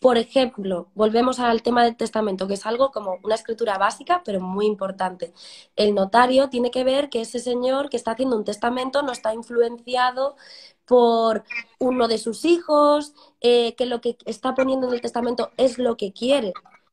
[0.00, 4.40] Por ejemplo, volvemos al tema del testamento, que es algo como una escritura básica, pero
[4.40, 5.32] muy importante.
[5.74, 9.34] El notario tiene que ver que ese señor que está haciendo un testamento no está
[9.34, 10.36] influenciado
[10.86, 11.44] por
[11.78, 15.96] uno de sus hijos, eh, que lo que está poniendo en el testamento es lo
[15.96, 16.52] que quiere.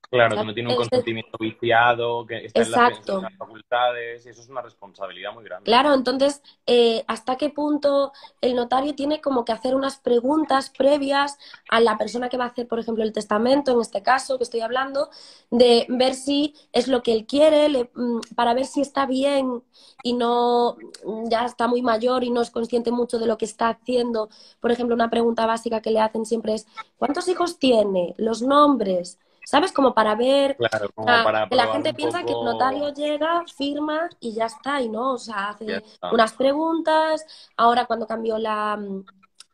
[0.10, 4.50] Claro, que no tiene un consentimiento viciado, que está en las, facultades, y eso es
[4.50, 5.66] una responsabilidad muy grande.
[5.66, 11.38] Claro, entonces, eh, ¿hasta qué punto el notario tiene como que hacer unas preguntas previas
[11.70, 14.44] a la persona que va a hacer, por ejemplo, el testamento, en este caso que
[14.44, 15.10] estoy hablando,
[15.52, 19.64] de ver si es lo que él quiere, mm, para ver si está bien
[20.04, 23.46] y no, mm, ya está muy mayor y no es consciente mucho de lo que
[23.46, 24.30] está haciendo?
[24.60, 28.14] Por ejemplo, una pregunta básica que le hacen siempre es, ¿cuántos hijos tiene?
[28.18, 29.20] Los nombres.
[29.46, 29.72] ¿Sabes?
[29.72, 30.58] Como para ver.
[30.58, 34.82] Claro, como para que la gente piensa que el notario llega, firma y ya está,
[34.82, 37.26] y no, o sea, hace unas preguntas.
[37.56, 38.78] Ahora, cuando cambió la,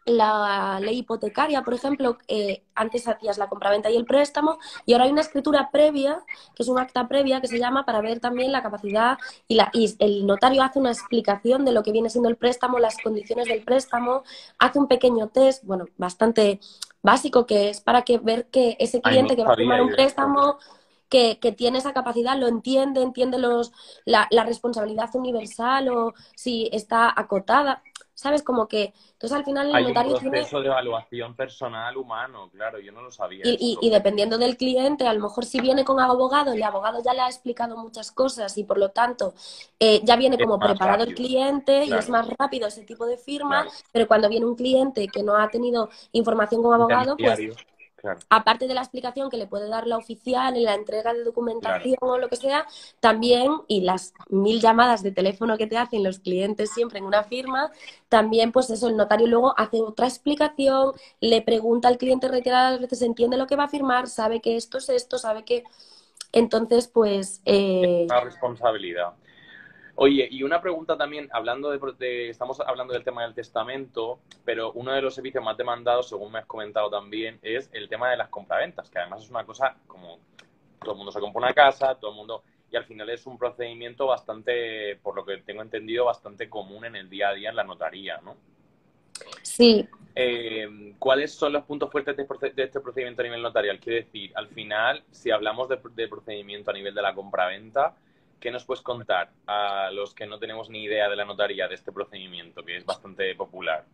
[0.05, 5.05] la ley hipotecaria, por ejemplo, eh, antes hacías la compraventa y el préstamo, y ahora
[5.05, 6.23] hay una escritura previa,
[6.55, 9.69] que es un acta previa, que se llama para ver también la capacidad, y, la,
[9.73, 13.47] y el notario hace una explicación de lo que viene siendo el préstamo, las condiciones
[13.47, 14.23] del préstamo,
[14.57, 16.59] hace un pequeño test, bueno, bastante
[17.03, 20.57] básico que es para que ver que ese cliente que va a firmar un préstamo
[21.09, 23.73] que, que, tiene esa capacidad lo entiende, entiende los,
[24.05, 27.83] la, la responsabilidad universal o si está acotada.
[28.21, 28.43] ¿Sabes?
[28.43, 32.91] Como que, entonces al final el notario un proceso de evaluación personal humano, claro, yo
[32.91, 33.41] no lo sabía.
[33.43, 37.15] Y, y, dependiendo del cliente, a lo mejor si viene con abogado, el abogado ya
[37.15, 39.33] le ha explicado muchas cosas y por lo tanto
[39.79, 43.65] eh, ya viene como preparado el cliente y es más rápido ese tipo de firma,
[43.91, 47.39] pero cuando viene un cliente que no ha tenido información con abogado, pues
[48.29, 51.97] Aparte de la explicación que le puede dar la oficial en la entrega de documentación
[52.01, 52.65] o lo que sea,
[52.99, 57.23] también, y las mil llamadas de teléfono que te hacen los clientes siempre en una
[57.23, 57.71] firma,
[58.09, 63.01] también, pues eso, el notario luego hace otra explicación, le pregunta al cliente reiteradas veces,
[63.01, 65.63] entiende lo que va a firmar, sabe que esto es esto, sabe que.
[66.31, 67.41] Entonces, pues.
[67.45, 68.05] Eh...
[68.05, 69.13] Una responsabilidad.
[70.03, 74.93] Oye, y una pregunta también, hablando de, estamos hablando del tema del testamento, pero uno
[74.93, 78.29] de los servicios más demandados, según me has comentado también, es el tema de las
[78.29, 80.17] compraventas, que además es una cosa como
[80.79, 83.37] todo el mundo se compra una casa, todo el mundo, y al final es un
[83.37, 87.57] procedimiento bastante, por lo que tengo entendido, bastante común en el día a día en
[87.57, 88.37] la notaría, ¿no?
[89.43, 89.87] Sí.
[90.15, 93.79] Eh, ¿Cuáles son los puntos fuertes de, este procedimiento a nivel notarial?
[93.79, 97.95] Quiere decir, al final, si hablamos de, de procedimiento a nivel de la compraventa,
[98.41, 101.75] ¿qué nos puedes contar a los que no tenemos ni idea de la notaría de
[101.75, 103.85] este procedimiento, que es bastante popular?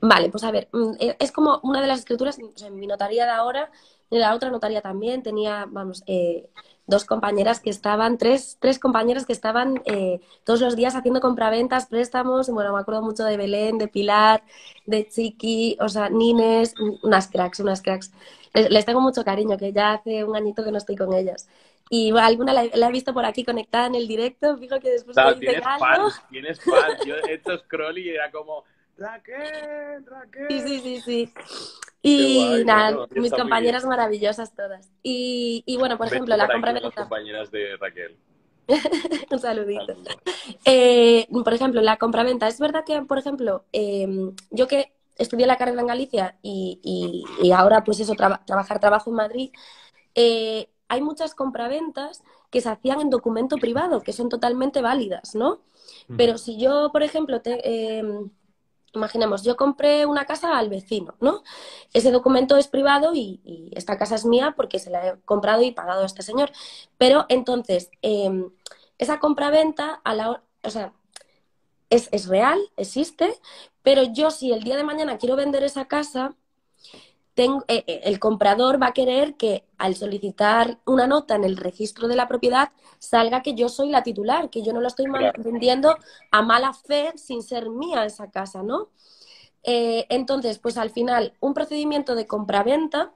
[0.00, 3.26] Vale, pues a ver, mm, eh, es como una de las escrituras, en mi notaría
[3.26, 3.70] de ahora,
[4.10, 6.48] en la otra notaría también tenía, vamos, eh,
[6.86, 11.86] dos compañeras que estaban, tres, tres compañeras que estaban eh, todos los días haciendo compraventas,
[11.86, 14.42] préstamos, bueno, me acuerdo mucho de Belén, de Pilar,
[14.86, 18.10] de Chiqui, o sea, Nines, unas cracks, unas cracks.
[18.52, 21.48] Les, tengo mucho cariño, que ya hace un añito que no estoy con ellas.
[21.92, 25.34] Y alguna la, he visto por aquí conectada en el directo, fijo que después me
[25.34, 27.04] tienes fans, tienes fans.
[27.04, 28.64] Yo he hecho scroll y era como,
[28.96, 30.46] Raquel, Raquel.
[30.48, 31.34] Sí, sí, sí, sí.
[32.00, 34.88] Y nada, mis compañeras maravillosas todas.
[35.02, 38.16] Y, y bueno, por ejemplo, la compra de las compañeras de Raquel.
[39.30, 39.96] Un saludito.
[40.64, 42.46] Eh, por ejemplo, la compraventa.
[42.46, 47.52] Es verdad que, por ejemplo, em, yo que estudié la carrera en Galicia y, y,
[47.52, 49.50] ahora, pues eso, trabajar, trabajo en Madrid,
[50.14, 55.60] eh, hay muchas compraventas que se hacían en documento privado, que son totalmente válidas, ¿no?
[56.16, 58.30] Pero si yo, por ejemplo, te, em,
[58.92, 61.44] Imaginemos, yo compré una casa al vecino, ¿no?
[61.92, 65.70] Ese documento es privado y, esta casa es mía porque se la he comprado y
[65.70, 66.50] pagado a este señor.
[66.98, 68.50] Pero entonces, em,
[68.98, 70.92] esa compraventa, a la o sea,
[71.88, 73.40] es, es real, existe,
[73.82, 76.34] pero yo si el día de mañana quiero vender esa casa,
[77.44, 82.08] eh, eh, el comprador va a querer que al solicitar una nota en el registro
[82.08, 85.06] de la propiedad salga que yo soy la titular, que yo no lo estoy
[85.38, 85.96] vendiendo
[86.30, 88.88] a mala fe sin ser mía esa casa, ¿no?
[89.62, 93.12] Eh, entonces, pues al final, un procedimiento de compraventa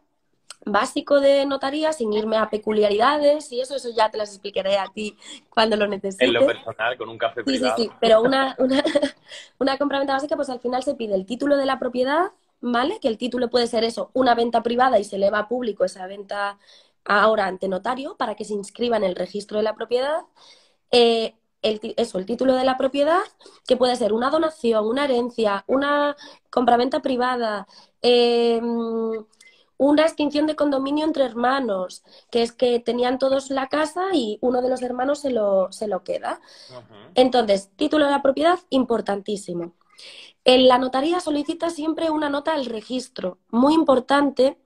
[0.67, 4.87] básico de notaría sin irme a peculiaridades y eso, eso ya te las explicaré a
[4.87, 5.17] ti
[5.51, 6.27] cuando lo necesites.
[6.27, 7.77] En lo personal, con un café privado.
[7.77, 8.83] Sí, sí, sí, pero una, una,
[9.59, 12.33] una compraventa básica, pues al final se pide el título de la propiedad,
[12.65, 12.99] ¿vale?
[13.01, 16.07] Que el título puede ser eso, una venta privada y se eleva a público esa
[16.07, 16.59] venta
[17.05, 20.23] ahora ante notario para que se inscriba en el registro de la propiedad.
[20.91, 23.21] Eh, el, eso, el título de la propiedad,
[23.67, 26.17] que puede ser una donación, una herencia, una
[26.51, 27.67] compraventa privada,
[28.03, 29.25] em,
[29.77, 34.63] una extinción de condominio entre hermanos, que es que tenían todos la casa y uno
[34.63, 36.41] de los hermanos se lo, se lo queda.
[37.15, 39.75] Entonces, título de la propiedad, importantísimo.
[40.45, 44.59] En la notaría solicita siempre una nota al registro, muy importante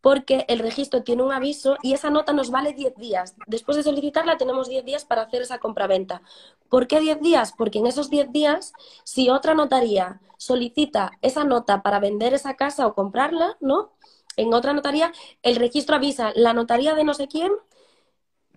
[0.00, 3.34] porque el registro tiene un aviso y esa nota nos vale 10 días.
[3.46, 6.22] Después de solicitarla tenemos 10 días para hacer esa compraventa.
[6.70, 7.52] ¿Por qué 10 días?
[7.52, 8.72] Porque en esos 10 días,
[9.04, 13.92] si otra notaría solicita esa nota para vender esa casa o comprarla, ¿no?
[14.36, 17.52] En otra notaría, el registro avisa la notaría de no sé quién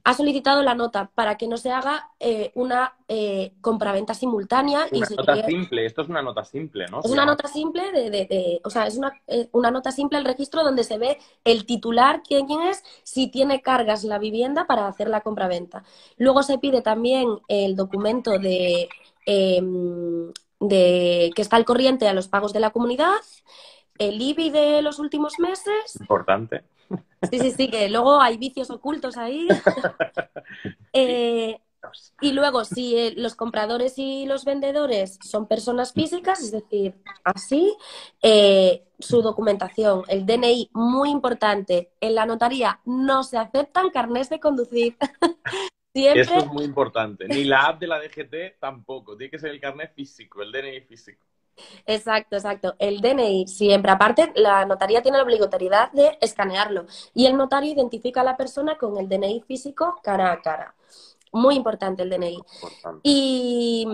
[0.06, 4.88] ha solicitado la nota para que no se haga eh, una eh, compraventa simultánea.
[4.92, 7.00] Una nota simple, esto es una nota simple, ¿no?
[7.00, 10.64] Es una nota simple de, o sea, es una, eh, una, nota simple el registro
[10.64, 15.08] donde se ve el titular, quién, quién es, si tiene cargas la vivienda para hacer
[15.08, 15.86] la compraventa.
[16.18, 18.90] Luego se pide también el documento de,
[19.26, 23.22] em, de que está al corriente a los pagos de la comunidad,
[24.00, 25.98] el IBI de los últimos meses.
[26.02, 26.64] Importante.
[27.30, 29.48] Sí, sí, sí, que luego hay vicios ocultos ahí.
[30.96, 31.58] Eh,
[32.22, 37.76] y luego, si eh, los compradores y los vendedores son personas físicas, es decir, así,
[38.22, 41.92] eh, su documentación, el DNI, muy importante.
[42.00, 44.98] En la notaría no se aceptan carnés de conducir.
[45.94, 46.22] Siempre...
[46.22, 47.28] Eso es muy importante.
[47.28, 49.18] Ni la app de la DGT tampoco.
[49.18, 51.26] Tiene que ser el carnet físico, el DNI físico.
[51.86, 52.76] Exacto, exacto.
[52.80, 53.92] El DNI siempre.
[53.92, 58.78] Aparte, la notaría tiene la obligatoriedad de escanearlo y el notario identifica a la persona
[58.78, 60.76] con el DNI físico cara a cara.
[61.32, 62.40] Muy importante el DNI.
[63.02, 63.88] Y,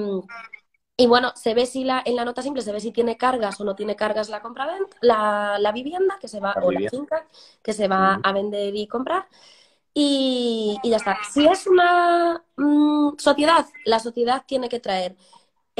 [0.97, 3.59] y, bueno, se ve si la, en la nota simple se ve si tiene cargas
[3.61, 4.67] o no tiene cargas la compra
[5.01, 7.25] la, la vivienda que se va, o la finca
[7.63, 9.27] que se va a vender y comprar.
[9.93, 11.17] Y, y, ya está.
[11.31, 15.15] Si es una mm, sociedad, la sociedad tiene que traer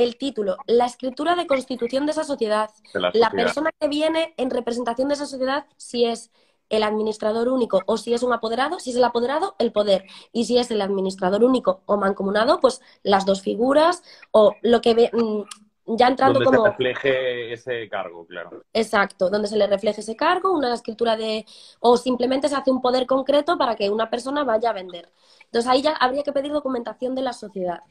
[0.04, 5.10] el título, la escritura de constitución de esa sociedad, la, persona que viene en representación
[5.10, 6.32] de esa sociedad, si es
[6.70, 10.06] el administrador único o si es un apoderado, si es el apoderado, el poder.
[10.32, 14.94] Y si es el administrador único o mancomunado, pues las dos figuras o lo que
[14.94, 16.64] ve, mm, ya entrando donde como...
[16.64, 18.64] se refleje ese cargo, claro.
[18.72, 21.46] Exacto, donde se le refleje ese cargo, una escritura de...
[21.82, 25.12] o simplemente se hace un poder concreto para que una persona vaya a vender.
[25.46, 27.82] Entonces ahí ya habría que pedir documentación de la sociedad.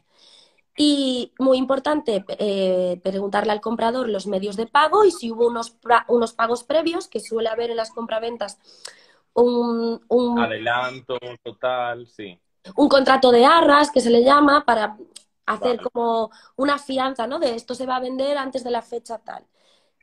[0.81, 5.77] Y muy importante, eh, preguntarle al comprador los medios de pago y si hubo unos,
[6.07, 8.61] unos pagos previos, que suele haber en las compraventas
[9.35, 12.39] un, un, Adelanto total, sí.
[12.77, 14.97] Un contrato de arras, que se le llama, para
[15.47, 17.41] hacer como una fianza, ¿no?
[17.41, 19.45] De esto se va a vender antes de la fecha tal.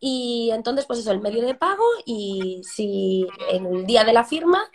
[0.01, 4.25] Y entonces, pues eso, el medio de pago y si en el día de la
[4.25, 4.69] firma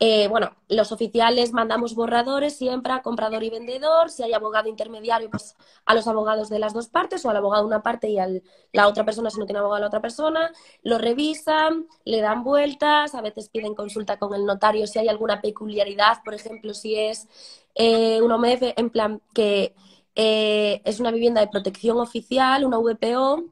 [0.00, 4.10] eh, bueno, los oficiales mandamos borradores siempre a comprador y vendedor.
[4.10, 7.62] Si hay abogado intermediario, pues a los abogados de las dos partes o al abogado
[7.62, 8.28] de una parte y a
[8.72, 10.52] la otra persona si no tiene abogado a la otra persona.
[10.82, 15.40] Lo revisan, le dan vueltas, a veces piden consulta con el notario si hay alguna
[15.40, 17.28] peculiaridad, por ejemplo, si es
[17.74, 19.74] eh, una OMF en plan que
[20.16, 23.44] eh, es una vivienda de protección oficial, una VPO,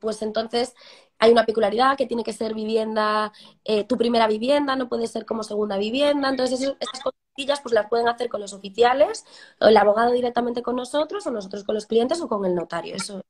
[0.00, 0.74] pues entonces
[1.22, 3.32] hay una peculiaridad que tiene que ser vivienda,
[3.64, 6.28] eh, tu primera vivienda, no puede ser como segunda vivienda.
[6.28, 9.24] Entonces, esas cosillas pues las pueden hacer con los oficiales,
[9.60, 12.96] o el abogado directamente con nosotros, o nosotros con los clientes o con el notario.
[12.96, 13.22] Eso.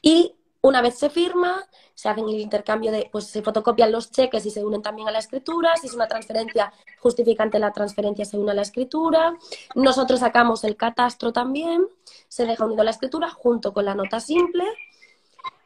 [0.00, 4.46] Y una vez se firma, se hacen el intercambio de, pues se fotocopian los cheques
[4.46, 5.76] y se unen también a la escritura.
[5.76, 9.36] Si es una transferencia justificante, la transferencia se une a la escritura.
[9.74, 11.86] Nosotros sacamos el catastro también,
[12.28, 14.64] se deja unido a la escritura junto con la nota simple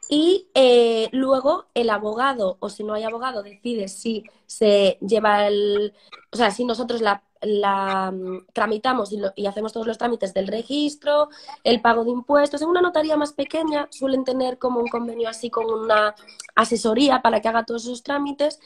[0.09, 5.93] y eh, luego el abogado, o si no hay abogado, decide si se lleva el.
[6.31, 11.29] O sea, si nosotros la la mm, tramitamos y, hacemos todos los trámites del registro,
[11.63, 12.61] el pago de impuestos.
[12.61, 16.15] En una notaría más pequeña suelen tener como un convenio así con una
[16.55, 18.59] asesoría para que haga todos esos trámites.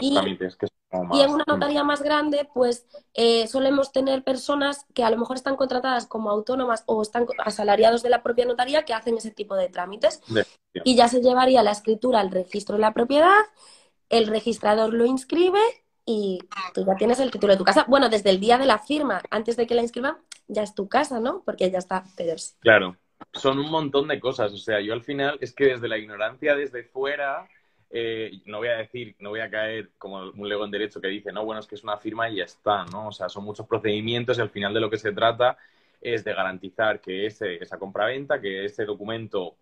[0.00, 0.16] y,
[0.92, 5.56] en una notaría más grande, pues eh, solemos tener personas que a lo mejor están
[5.56, 9.68] contratadas como autónomas o están asalariados de la propia notaría que hacen ese tipo de
[9.68, 10.20] trámites.
[10.84, 13.38] y ya se llevaría la escritura al registro de la propiedad,
[14.08, 15.60] el registrador lo inscribe
[16.04, 16.40] y
[16.74, 17.84] tú ya tienes el título de tu casa.
[17.88, 20.16] Bueno, desde el día de la firma, antes de que la inscriban,
[20.48, 21.42] ya es tu casa, ¿no?
[21.44, 22.96] Porque ya está pero Claro,
[23.32, 24.52] son un montón de cosas.
[24.52, 27.48] O sea, yo al final es que desde la ignorancia, desde fuera,
[27.90, 31.08] eh, no voy a decir, no voy a caer como un lego en derecho que
[31.08, 33.08] dice, no, bueno, es que es una firma y ya está, ¿no?
[33.08, 35.58] O sea, son muchos procedimientos y al final de lo que se trata
[36.00, 39.56] es de garantizar que ese, esa compraventa, que ese documento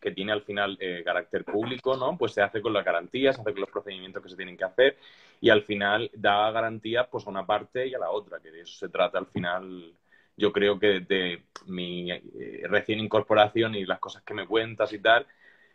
[0.00, 2.16] que tiene al final eh, carácter público, ¿no?
[2.16, 4.64] Pues se hace con las garantías, se hace con los procedimientos que se tienen que
[4.64, 4.96] hacer
[5.40, 8.60] y al final da garantía pues a una parte y a la otra, que de
[8.62, 9.92] eso se trata al final.
[10.36, 14.98] Yo creo que de mi eh, recién incorporación y las cosas que me cuentas y
[15.00, 15.26] tal,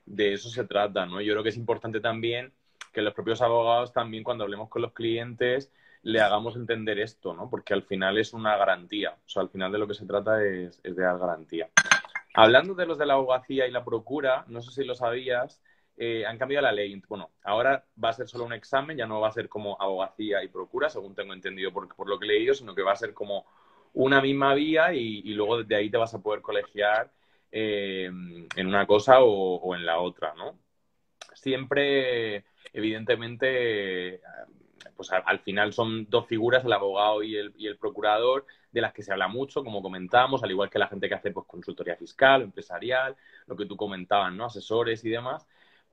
[0.07, 1.21] de eso se trata, ¿no?
[1.21, 2.51] Yo creo que es importante también
[2.91, 7.49] que los propios abogados también cuando hablemos con los clientes le hagamos entender esto, ¿no?
[7.49, 9.11] Porque al final es una garantía.
[9.11, 11.69] O sea, al final de lo que se trata es, es de dar garantía.
[12.33, 15.61] Hablando de los de la abogacía y la procura, no sé si lo sabías,
[15.97, 17.01] eh, han cambiado la ley.
[17.07, 20.43] Bueno, ahora va a ser solo un examen, ya no va a ser como abogacía
[20.43, 22.95] y procura, según tengo entendido por, por lo que he leído, sino que va a
[22.95, 23.45] ser como
[23.93, 27.11] una misma vía y, luego de ahí te vas a poder colegiar
[27.59, 30.59] eh, en una cosa o, en la otra, ¿no?
[31.33, 34.21] Siempre, evidentemente,
[34.95, 38.93] pues al, final son dos figuras, el abogado y el, y el procurador, de las
[38.93, 41.95] que se habla mucho, como comentamos, al igual que la gente que hace pues, consultoría
[41.95, 43.15] fiscal, empresarial,
[43.47, 44.45] lo que tú comentabas, ¿no?
[44.45, 45.47] Asesores y demás.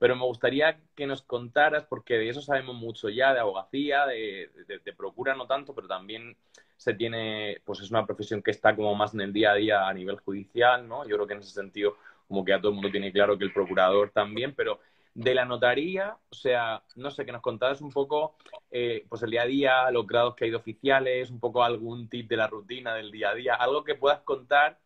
[0.04, 4.50] Pero me gustaría que nos contaras, porque de eso sabemos mucho ya, de abogacía, de,
[4.68, 6.36] de, procura no tanto, pero también
[6.76, 9.88] se tiene, pues es una profesión que está como más en el día a día
[9.88, 11.08] a nivel judicial, ¿no?
[11.08, 11.96] Yo creo que en ese sentido,
[12.28, 14.78] como que a todo el mundo tiene claro que el procurador también, pero
[15.14, 18.36] de la notaría, o sea, no sé, que nos contaras un poco,
[18.70, 22.10] eh, pues el día a día, los grados que hay de oficiales, un poco algún
[22.10, 24.78] tip de la rutina del día a día, algo que puedas contar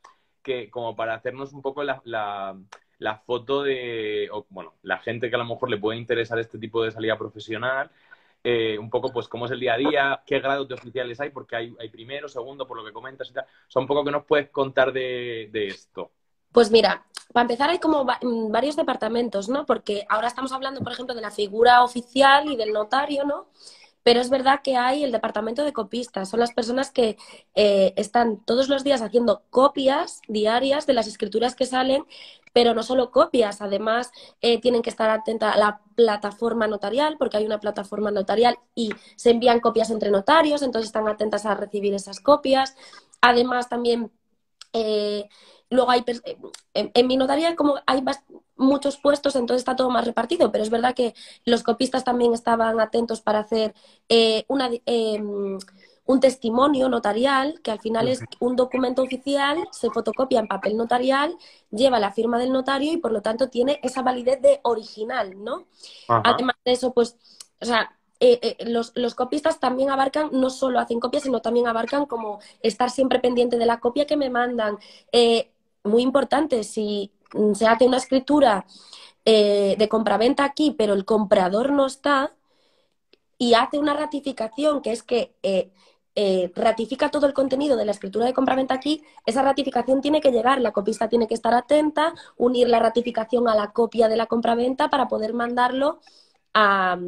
[0.44, 2.56] que como para hacernos un poco la,
[3.18, 6.90] foto de, bueno, la gente que a lo mejor le puede interesar este tipo de
[6.90, 7.90] salida profesional,
[8.44, 11.30] eh, un poco pues cómo es el día a día, qué grados de oficiales hay,
[11.30, 13.46] porque hay, primero, segundo, por lo que comentas y tal.
[13.74, 16.10] Un poco que nos puedes contar de, de esto.
[16.52, 19.66] Pues mira, para empezar hay como mm, varios departamentos, ¿no?
[19.66, 23.48] Porque ahora estamos hablando, por ejemplo, de la figura oficial y del notario, ¿no?
[24.02, 27.16] Pero es verdad que hay el departamento de copistas, son las personas que
[27.54, 32.04] eh, están todos los días haciendo copias diarias de las escrituras que salen,
[32.52, 37.36] pero no solo copias, además eh, tienen que estar atentas a la plataforma notarial, porque
[37.36, 41.94] hay una plataforma notarial y se envían copias entre notarios, entonces están atentas a recibir
[41.94, 42.74] esas copias.
[43.20, 44.10] Además, también
[44.72, 45.28] eh,
[45.70, 46.04] Luego hay,
[46.74, 48.02] en, mi notaría como hay
[48.58, 52.80] muchos puestos, entonces está todo más repartido, pero es verdad que los copistas también estaban
[52.80, 53.74] atentos para hacer
[54.08, 55.58] eh, una, em,
[56.04, 61.36] un testimonio notarial, que al final es un documento oficial, se fotocopia en papel notarial,
[61.70, 65.66] lleva la firma del notario y por lo tanto tiene esa validez de original, ¿no?
[66.08, 67.16] Además de eso, pues,
[67.60, 71.68] o sea, eh, eh, los, los, copistas también abarcan, no solo hacen copias, sino también
[71.68, 74.78] abarcan como estar siempre pendiente de la copia que me mandan,
[75.84, 77.12] muy importante, si
[77.54, 78.66] se hace una escritura
[79.24, 82.34] eh, de compraventa aquí, pero el comprador no está,
[83.38, 85.70] y hace una ratificación, que es que eh,
[86.14, 90.32] eh, ratifica todo el contenido de la escritura de compraventa aquí, esa ratificación tiene que
[90.32, 94.26] llegar, la copista tiene que estar atenta, unir la ratificación a la copia de la
[94.26, 96.00] compraventa para poder mandarlo
[96.54, 96.98] a,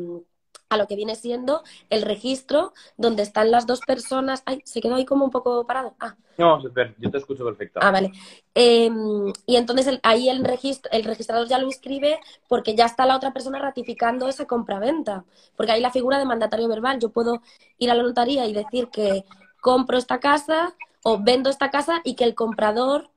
[0.71, 4.43] a lo que viene siendo el registro donde están las dos personas.
[4.47, 5.95] Ay, se quedó ahí como un poco parado.
[6.01, 6.17] Ah.
[6.39, 7.81] No, yo te escucho perfecto.
[7.83, 8.13] Ah, vale.
[8.55, 12.19] Em, y entonces ahí el, registro, el registrador ya lo inscribe
[12.49, 15.25] porque ya está la otra persona ratificando esa compraventa.
[15.57, 17.01] Porque hay la figura de mandatario verbal.
[17.01, 17.43] Yo puedo
[17.77, 19.25] ir a la notaría y decir que
[19.61, 23.11] compro esta casa o vendo esta casa y que el comprador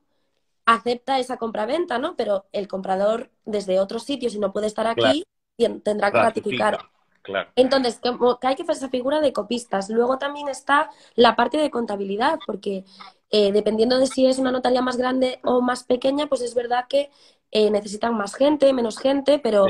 [0.66, 2.16] acepta esa compraventa, ¿no?
[2.16, 5.24] Pero el comprador desde otro sitio, si no puede estar aquí,
[5.56, 6.78] tendrá que ratificar.
[7.56, 8.10] Entonces, que,
[8.46, 9.88] hay que hacer esa figura de copistas.
[9.88, 12.84] Luego también está la parte de contabilidad, porque
[13.30, 16.86] eh, dependiendo de si es una notaría más grande o más pequeña, pues es verdad
[16.88, 17.10] que
[17.50, 19.66] eh, necesitan más gente, menos gente, pero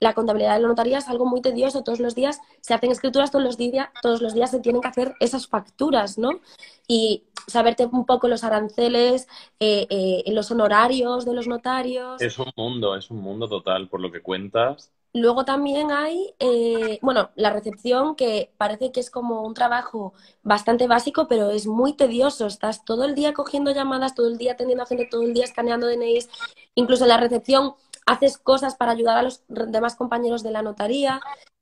[0.00, 1.82] la contabilidad de la notaría es algo muy tedioso.
[1.82, 4.88] Todos los días se hacen escrituras, todos los, días, todos los días se tienen que
[4.88, 6.40] hacer esas facturas, ¿no?
[6.86, 9.28] Y saberte un poco los aranceles,
[9.60, 12.20] eh, los honorarios de los notarios.
[12.20, 14.92] Es un mundo, es un mundo total, por lo que cuentas.
[15.18, 20.86] Luego también hay, eh, bueno, la recepción que parece que es como un trabajo bastante
[20.86, 22.46] básico, pero es muy tedioso.
[22.46, 25.44] Estás todo el día cogiendo llamadas, todo el día atendiendo a gente, todo el día
[25.44, 26.28] escaneando DNIs.
[26.76, 27.74] Incluso en la recepción
[28.06, 31.20] haces cosas para ayudar a los demás compañeros de la notaría.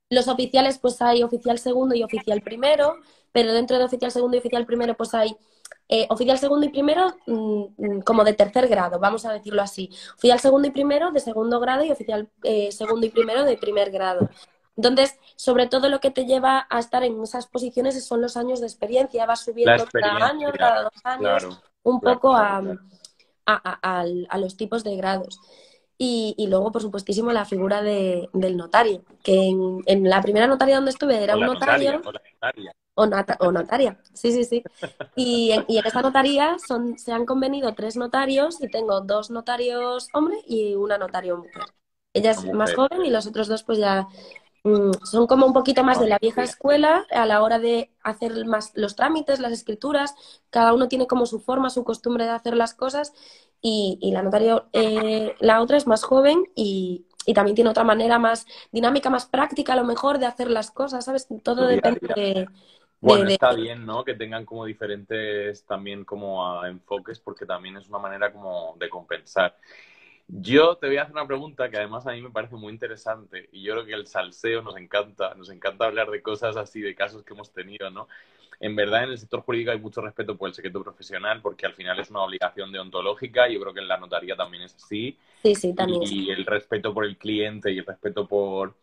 [0.09, 2.95] Los oficiales, pues hay oficial segundo y oficial primero,
[3.31, 5.35] pero dentro de oficial segundo y oficial primero, pues hay
[5.89, 9.89] eh, oficial segundo y primero mm, mm, como de tercer grado, vamos a decirlo así.
[10.15, 13.91] Oficial segundo y primero de segundo grado y oficial eh, segundo y primero de primer
[13.91, 14.29] grado.
[14.75, 18.59] Entonces, sobre todo lo que te lleva a estar en esas posiciones son los años
[18.59, 19.25] de experiencia.
[19.25, 22.61] Vas subiendo cada año, cada dos años, un poco a,
[23.47, 25.39] a, los tipos de grados.
[25.97, 30.45] Y, y, luego, por supuestísimo, la figura de, del notario, que en, en, la primera
[30.45, 32.01] notaria donde estuve era un notario.
[32.93, 33.05] O,
[33.51, 34.63] notaria, sí, sí, sí.
[35.15, 39.29] Y en, y en esta notaría son, se han convenido tres notarios y tengo dos
[39.29, 41.63] notarios hombre y una notario mujer.
[42.13, 44.07] Ella es más joven y los otros dos pues ya
[45.03, 48.71] son como un poquito más de la vieja escuela a la hora de hacer más
[48.75, 50.15] los trámites, las escrituras.
[50.49, 53.13] Cada uno tiene como su forma, su costumbre de hacer las cosas
[53.61, 57.83] y, y la notario, eh, la otra es más joven y, y también tiene otra
[57.83, 61.27] manera más dinámica, más práctica a lo mejor de hacer las cosas, ¿sabes?
[61.43, 62.47] Todo depende de,
[62.99, 64.03] bueno, está bien, ¿no?
[64.03, 69.55] Que tengan como diferentes también como enfoques porque también es una manera como de compensar.
[70.29, 73.47] Yo te voy a hacer una pregunta que además a mí me parece muy interesante
[73.53, 76.95] y yo creo que el salseo nos encanta, nos encanta hablar de cosas así, de
[76.95, 78.09] casos que hemos tenido, ¿no?
[78.59, 81.73] En verdad en el sector jurídico hay mucho respeto por el secreto profesional porque al
[81.73, 85.17] final es una obligación deontológica yo creo que en la notaría también es así.
[85.43, 86.01] Sí, sí, también.
[86.03, 88.75] Y el respeto por el cliente y el respeto por,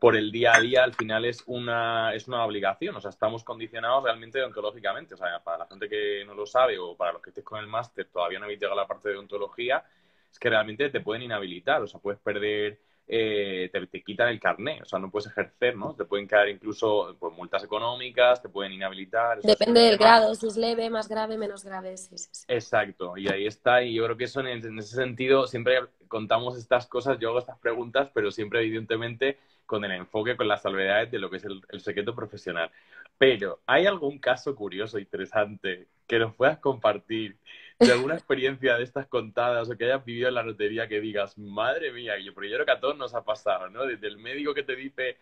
[0.00, 3.44] por el día a día al final es una, es una obligación, o sea, estamos
[3.44, 7.22] condicionados realmente ontológicamente, o sea, para la gente que no lo sabe o para los
[7.22, 9.84] que estés con el máster todavía no habéis llegado a la parte de ontología,
[10.30, 14.80] es que realmente te pueden inhabilitar, o sea, puedes perder, eh, te, quitan el carné,
[14.82, 15.94] o sea, no puedes ejercer, ¿no?
[15.94, 19.40] Te pueden caer incluso pues, multas económicas, te pueden inhabilitar.
[19.42, 23.46] Depende del grado, si es leve, más grave, menos grave, sí, sí, Exacto, y ahí
[23.46, 27.30] está, y yo creo que eso en, en ese sentido siempre contamos estas cosas, yo
[27.30, 29.38] hago estas preguntas, pero siempre evidentemente
[29.70, 32.72] con el enfoque, con las salvedades de lo que es el, secreto profesional.
[33.16, 37.36] Pero, ¿hay algún caso curioso, interesante, que nos puedas compartir
[37.80, 41.36] de alguna experiencia de estas contadas o que hayas vivido en la lotería que digas,
[41.38, 43.86] madre mía, yo, pero yo creo que a todos nos ha pasado, ¿no?
[43.86, 45.16] Desde el médico que te dice,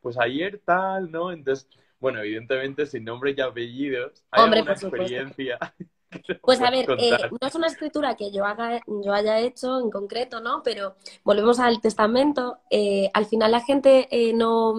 [0.00, 1.32] pues ayer tal, ¿no?
[1.32, 5.58] Entonces, bueno, evidentemente sin nombres y apellidos, ¿hay alguna experiencia?
[6.42, 9.90] Pues a ver, eh, no es una escritura que yo, haga, yo haya hecho en
[9.90, 10.62] concreto, ¿no?
[10.62, 10.94] Pero
[11.24, 12.58] volvemos al testamento.
[12.70, 14.76] Eh, al final la gente eh, no,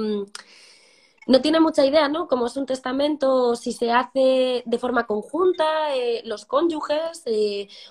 [1.28, 2.28] no tiene mucha idea, ¿no?
[2.28, 5.66] Como es un testamento, si se hace de forma conjunta,
[6.24, 7.24] los cónyuges,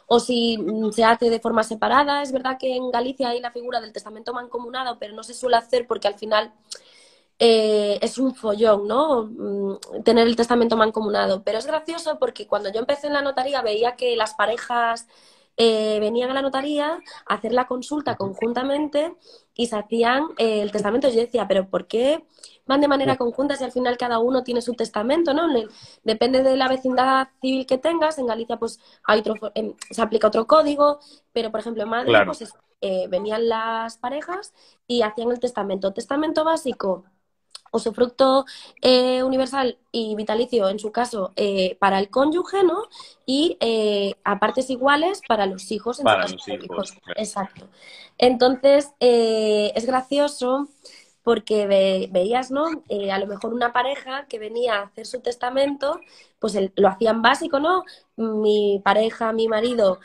[0.07, 2.23] o si mm, se hace de forma separada.
[2.23, 5.57] Es verdad que en Galicia hay la figura del testamento mancomunado, pero no se suele
[5.57, 6.53] hacer porque al final
[7.39, 9.25] eh, es un follón, ¿no?
[9.25, 11.43] Mm, tener el testamento mancomunado.
[11.43, 15.09] Pero es gracioso porque cuando yo empecé en la notaría veía que las parejas
[15.57, 19.15] eh, venían a la notaría a hacer la consulta conjuntamente
[19.55, 21.09] y se hacían eh, el testamento.
[21.09, 22.25] Yo decía, pero ¿por qué
[22.67, 25.49] van de manera conjunta si al final cada uno tiene su testamento, ¿no?
[26.03, 28.19] Depende de la vecindad civil que tengas.
[28.19, 29.35] En Galicia, pues, hay otro,
[29.91, 31.01] se aplica otro código,
[31.33, 32.55] pero por ejemplo en Madrid, pues,
[33.09, 34.55] venían las parejas
[34.87, 35.93] y hacían el testamento.
[35.93, 37.05] Testamento básico
[37.75, 38.47] usufructo
[38.81, 42.85] eh, universal y vitalicio, en su caso, eh, para el cónyuge, ¿no?
[43.27, 45.99] Y eh, a partes iguales para los hijos.
[45.99, 46.95] En para los hijos.
[47.17, 47.67] Exacto.
[48.17, 50.69] Entonces, es gracioso
[51.25, 51.67] porque
[52.13, 52.67] veías, ¿no?
[52.67, 55.99] a lo mejor una pareja que venía a hacer su testamento,
[56.39, 57.83] pues lo hacían básico, ¿no?
[58.17, 60.01] Mi pareja, mi marido,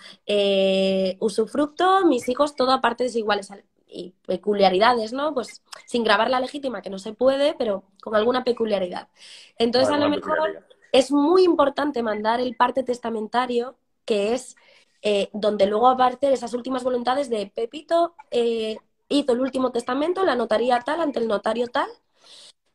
[1.20, 3.52] usufructo, mis hijos, todo a partes iguales
[3.86, 5.34] y peculiaridades, ¿no?
[5.34, 9.10] Pues sin grabar la legítima, que no se puede, pero con alguna peculiaridad.
[9.58, 14.56] Entonces, a lo mejor es muy importante mandar el parte testamentario, que es
[15.02, 18.78] eh, donde luego aparte esas últimas voluntades de Pepito eh,
[19.10, 21.90] hizo el último testamento, la notaría tal, ante el notario tal.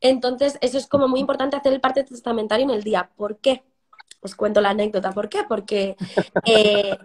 [0.01, 3.11] Entonces, eso es como muy importante hacer el parte testamentario en el día.
[3.16, 3.64] ¿Por qué?
[4.20, 5.12] Os cuento la anécdota.
[5.12, 5.45] ¿Por qué?
[5.49, 5.97] Porque
[6.45, 6.99] eh,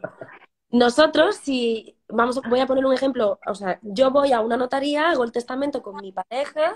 [0.71, 5.09] nosotros, si vamos, voy a poner un ejemplo, o sea, yo voy a una notaría,
[5.09, 6.75] hago el testamento con mi pareja,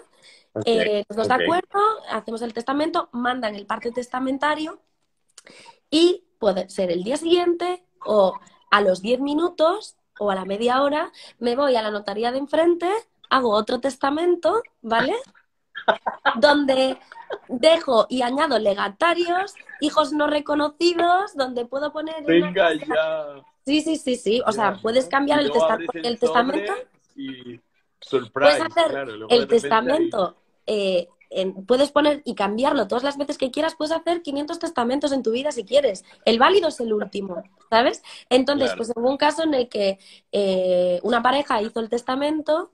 [0.66, 1.80] eh, nos de acuerdo,
[2.10, 4.80] hacemos el testamento, mandan el parte testamentario
[5.90, 8.40] y puede ser el día siguiente o
[8.72, 12.40] a los 10 minutos o a la media hora me voy a la notaría de
[12.40, 12.90] enfrente,
[13.30, 15.16] hago otro testamento, ¿vale?
[16.36, 16.98] donde
[17.48, 22.24] dejo y añado legatarios, hijos no reconocidos, donde puedo poner...
[22.26, 23.44] Venga ya.
[23.66, 24.42] Sí, sí, sí, sí.
[24.46, 25.52] O sea, puedes cambiar el,
[26.04, 26.74] el, testamento.
[27.16, 27.60] Y
[28.34, 30.36] puedes hacer el testamento.
[30.66, 31.08] Eh,
[31.68, 33.76] puedes poner y cambiarlo todas las veces que quieras.
[33.76, 36.04] Puedes hacer 500 testamentos en tu vida si quieres.
[36.26, 38.04] El válido es el último, ¿sabes?
[38.30, 40.00] Entonces, pues en un caso en el que
[40.32, 42.72] eh, una pareja hizo el testamento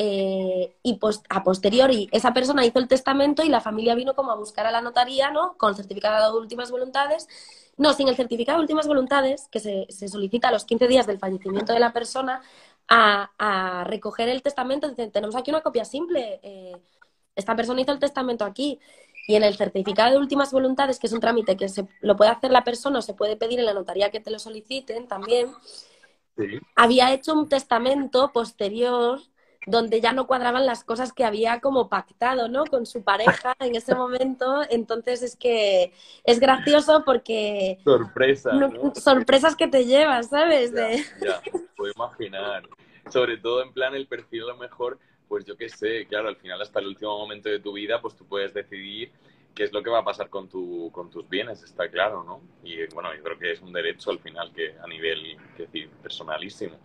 [0.00, 0.96] eh, y
[1.28, 4.70] a posteriori esa persona hizo el testamento y la familia vino como a buscar a
[4.70, 5.56] la notaría, ¿no?
[5.56, 7.26] Con certificado de últimas voluntades.
[7.76, 11.18] No, sin el certificado de últimas voluntades, que se, solicita a los 15 días del
[11.18, 12.42] fallecimiento de la persona,
[12.88, 14.88] a, recoger el testamento.
[14.88, 16.38] Dicen, tenemos aquí una copia simple.
[16.42, 16.76] Eh,
[17.38, 18.78] esta persona hizo el testamento aquí.
[19.26, 22.30] Y en el certificado de últimas voluntades, que es un trámite que se, lo puede
[22.30, 25.52] hacer la persona o se puede pedir en la notaría que te lo soliciten también,
[26.74, 29.20] había hecho un testamento posterior
[29.66, 32.64] donde ya no cuadraban las cosas que había como pactado, ¿no?
[32.64, 34.62] Con su pareja en ese momento.
[34.70, 35.92] Entonces es que
[36.24, 37.78] es gracioso porque...
[37.84, 38.50] Sorpresa.
[38.94, 40.72] Sorpresas que te llevas, ¿sabes?
[40.72, 41.42] Ya,
[41.76, 42.62] puedo imaginar.
[43.10, 44.98] Sobre todo en plan el perfil lo mejor,
[45.28, 48.16] pues yo qué sé, claro, al final hasta el último momento de tu vida, pues
[48.16, 49.12] tú puedes decidir
[49.54, 52.40] qué es lo que va a pasar con, tu, con tus bienes, está claro, ¿no?
[52.62, 55.90] Y bueno, yo creo que es un derecho al final que a nivel, que decir,
[56.02, 56.78] personalísimo.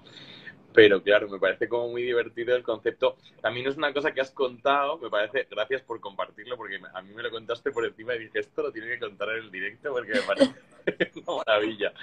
[0.74, 3.16] Pero claro, me parece como muy divertido el concepto.
[3.42, 7.14] También es una cosa que has contado, me parece, gracias por compartirlo, porque a mí
[7.14, 9.92] me lo contaste por encima y dije, esto lo tiene que contar en el directo
[9.92, 10.56] porque me parece
[11.28, 11.94] una maravilla.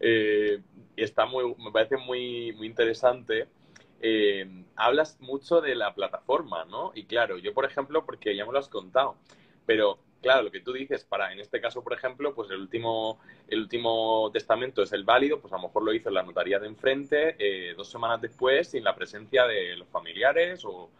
[0.00, 0.60] Eh,
[0.96, 3.46] está muy, me parece muy, muy interesante.
[4.00, 6.92] Eh, hablas mucho de la plataforma, ¿no?
[6.94, 9.16] Y claro, yo por ejemplo, porque ya me lo has contado,
[9.66, 13.18] pero claro, lo que tú dices, para en este caso, por ejemplo, pues el último,
[13.48, 16.58] el último testamento es el válido, pues a lo mejor lo hizo en la notaría
[16.58, 20.90] de enfrente eh, dos semanas después sin la presencia de los familiares o...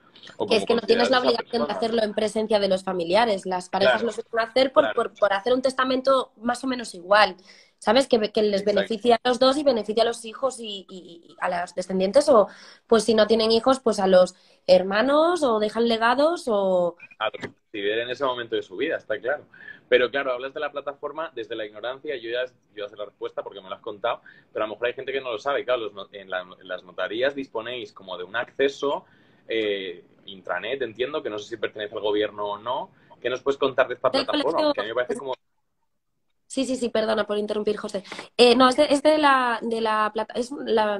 [0.51, 3.47] es que no tienes la obligación de hacerlo en presencia de los familiares.
[3.47, 7.37] Las parejas lo suelen hacer por, por, hacer un testamento más o menos igual.
[7.79, 8.07] ¿Sabes?
[8.07, 11.75] Que, que les beneficia a los dos y beneficia a los hijos y, a los
[11.75, 12.49] descendientes, o
[12.87, 14.35] pues si no tienen hijos, pues a los
[14.67, 16.97] hermanos, o dejan legados, o
[17.73, 19.45] en ese momento de su vida, está claro.
[19.89, 23.07] Pero claro, hablas de la plataforma desde la ignorancia, yo ya, yo ya sé la
[23.07, 24.21] respuesta porque me lo has contado,
[24.53, 25.65] pero a lo mejor hay gente que no lo sabe.
[25.65, 29.07] Claro, en, las notarías disponéis como de un acceso
[29.49, 32.91] eh, intranet, entiendo, que no sé si pertenece al gobierno o no.
[33.21, 34.73] ¿Qué nos puedes contar de esta plataforma?
[34.77, 35.35] a mí me parece como...
[36.59, 38.03] Sí, sí, sí, perdona por interrumpir, José.
[38.37, 40.51] Eh, no, es, de, la, de la, es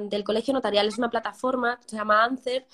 [0.03, 2.65] del colegio notarial, es una plataforma, se llama ANCER,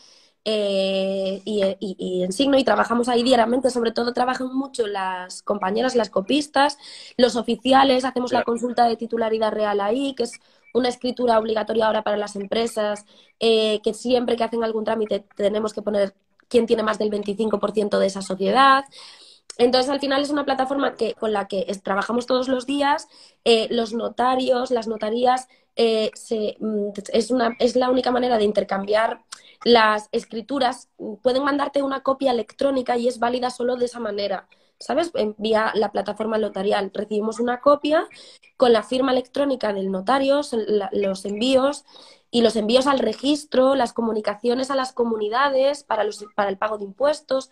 [0.43, 6.11] eh, y, en signo y trabajamos ahí diariamente, sobre todo trabajan mucho las compañeras, las
[6.11, 6.77] copistas,
[7.17, 10.33] los oficiales, hacemos la consulta de titularidad real ahí, que es
[10.71, 13.07] una escritura obligatoria ahora para las empresas,
[13.39, 16.13] eh, que siempre que hacen algún trámite tenemos que poner
[16.47, 18.85] quién tiene más del 25% de esa sociedad.
[19.57, 23.07] Entonces, al final es una plataforma que, con la que trabajamos todos los días.
[23.43, 29.19] Eh, los notarios, las notarías, se, mm, es, una, es la única manera de intercambiar
[29.65, 30.89] las escrituras
[31.23, 34.47] pueden mandarte una copia electrónica y es válida solo de esa manera.
[34.77, 35.11] ¿Sabes?
[35.37, 36.91] Vía la plataforma notarial.
[36.93, 38.07] Recibimos una copia
[38.57, 40.41] con la firma electrónica del notario,
[40.91, 41.85] los envíos
[42.29, 46.77] y los envíos al registro, las comunicaciones a las comunidades para, los, para el pago
[46.77, 47.49] de impuestos.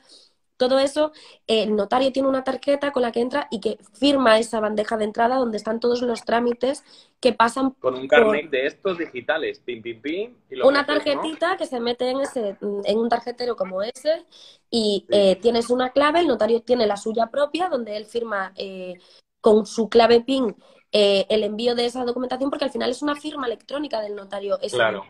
[0.57, 1.11] Todo eso,
[1.47, 5.05] el notario tiene una tarjeta con la que entra y que firma esa bandeja de
[5.05, 6.83] entrada donde están todos los trámites
[7.19, 10.35] que pasan con un carnet de estos digitales, pim, pim, pim.
[10.63, 14.25] una tarjetita que se mete en, ese, en un tarjetero como ese
[14.69, 18.95] y eh, tienes una clave, el notario tiene la suya propia donde él firma eh,
[19.41, 20.55] con su clave PIN
[20.91, 24.59] eh, el envío de esa documentación porque al final es una firma electrónica del notario.
[24.71, 25.03] claro.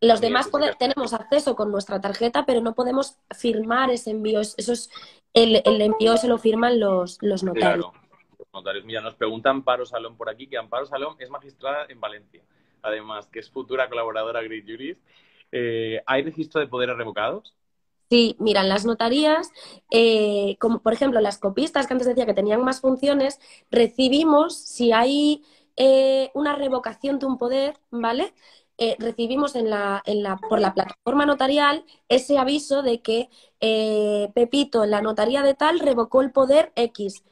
[0.00, 4.40] Los demás tenemos acceso con nuestra tarjeta, pero no podemos firmar ese envío.
[4.40, 4.90] Eso es
[5.32, 7.90] el, envío se lo firman los, los notarios.
[7.92, 8.06] Claro,
[8.38, 8.84] los notarios.
[8.84, 12.42] Mira, nos pregunta Amparo Salón por aquí, que Amparo Salón es magistrada en Valencia,
[12.82, 15.00] además, que es futura colaboradora Great Jurist.
[15.52, 17.54] Eh, ¿Hay registro de poderes revocados?
[18.08, 19.50] Sí, mira, en las notarías,
[19.90, 23.40] eh, como por ejemplo las copistas que antes decía que tenían más funciones,
[23.70, 25.42] recibimos, si hay
[25.76, 28.32] eh, una revocación de un poder, ¿vale?
[28.78, 33.30] Eh, recibimos en la, en la, por la plataforma notarial ese aviso de que
[34.34, 37.24] Pepito en la notaría de tal revocó el poder X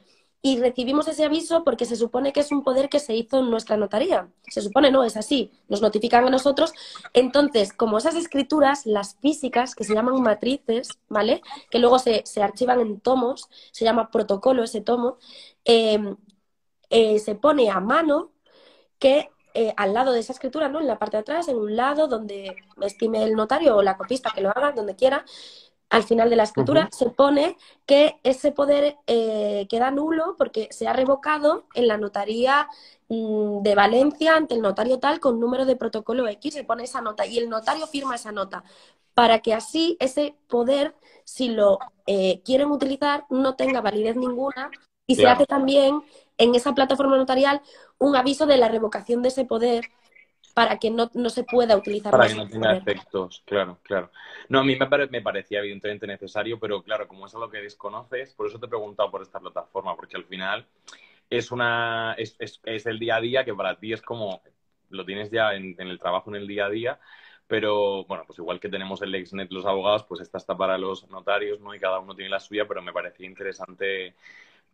[0.45, 3.49] y recibimos ese aviso porque se supone que es un poder que se hizo en
[3.49, 4.29] nuestra notaría.
[4.47, 6.71] Se supone, no, es así, nos notifican a nosotros.
[7.13, 11.41] Entonces, como esas escrituras, las físicas, que se llaman matrices, ¿vale?
[11.71, 15.17] Que luego se, archivan en tomos, se llama protocolo ese tomo,
[15.65, 15.97] eh,
[17.17, 18.31] se pone a mano
[18.99, 20.79] que eh, al lado de esa escritura, ¿no?
[20.81, 24.31] En la parte de atrás, en un lado donde estime el notario o la copista
[24.35, 25.25] que lo haga, donde quiera,
[25.89, 30.87] al final de la escritura se pone que ese poder eh, queda nulo porque se
[30.87, 32.67] ha revocado en la notaría
[33.07, 37.01] mm, de Valencia ante el notario tal con número de protocolo X, se pone esa
[37.01, 38.63] nota y el notario firma esa nota
[39.13, 44.69] para que así ese poder, si lo eh, quieren utilizar, no tenga validez ninguna
[45.07, 46.01] y se hace también
[46.37, 47.61] en esa plataforma notarial
[47.97, 49.85] un aviso de la revocación de ese poder
[50.53, 52.11] para que no, se pueda utilizar.
[52.11, 54.09] Para que no tenga efectos, claro, claro.
[54.47, 58.33] No, a mí me, me, parecía evidentemente necesario, pero claro, como es algo que desconoces,
[58.33, 60.65] por eso te he preguntado por esta plataforma, porque al final
[61.29, 64.41] es una es, es, el día a día que para ti es como
[64.89, 66.99] lo tienes ya en, en, el trabajo en el día a día,
[67.47, 71.09] pero bueno, pues igual que tenemos el LexNet los abogados, pues esta está para los
[71.09, 71.75] notarios, ¿no?
[71.75, 74.15] Y cada uno tiene la suya, pero me parecía interesante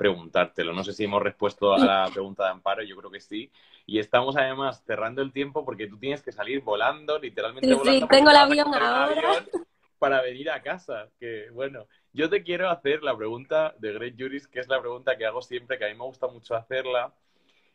[0.02, 0.74] preguntártelo.
[0.74, 3.52] No sé si hemos respuesto a la pregunta de Amparo, yo creo que sí.
[3.86, 8.00] Y estamos además cerrando el tiempo porque tú tienes que salir volando, literalmente sí, volando.
[8.00, 9.46] Sí, tengo el avión ahora.
[10.00, 11.08] Para venir a casa.
[11.20, 15.16] Que bueno, yo te quiero hacer la pregunta de Great Juris, que es la pregunta
[15.16, 17.14] que hago siempre, que a mí me gusta mucho hacerla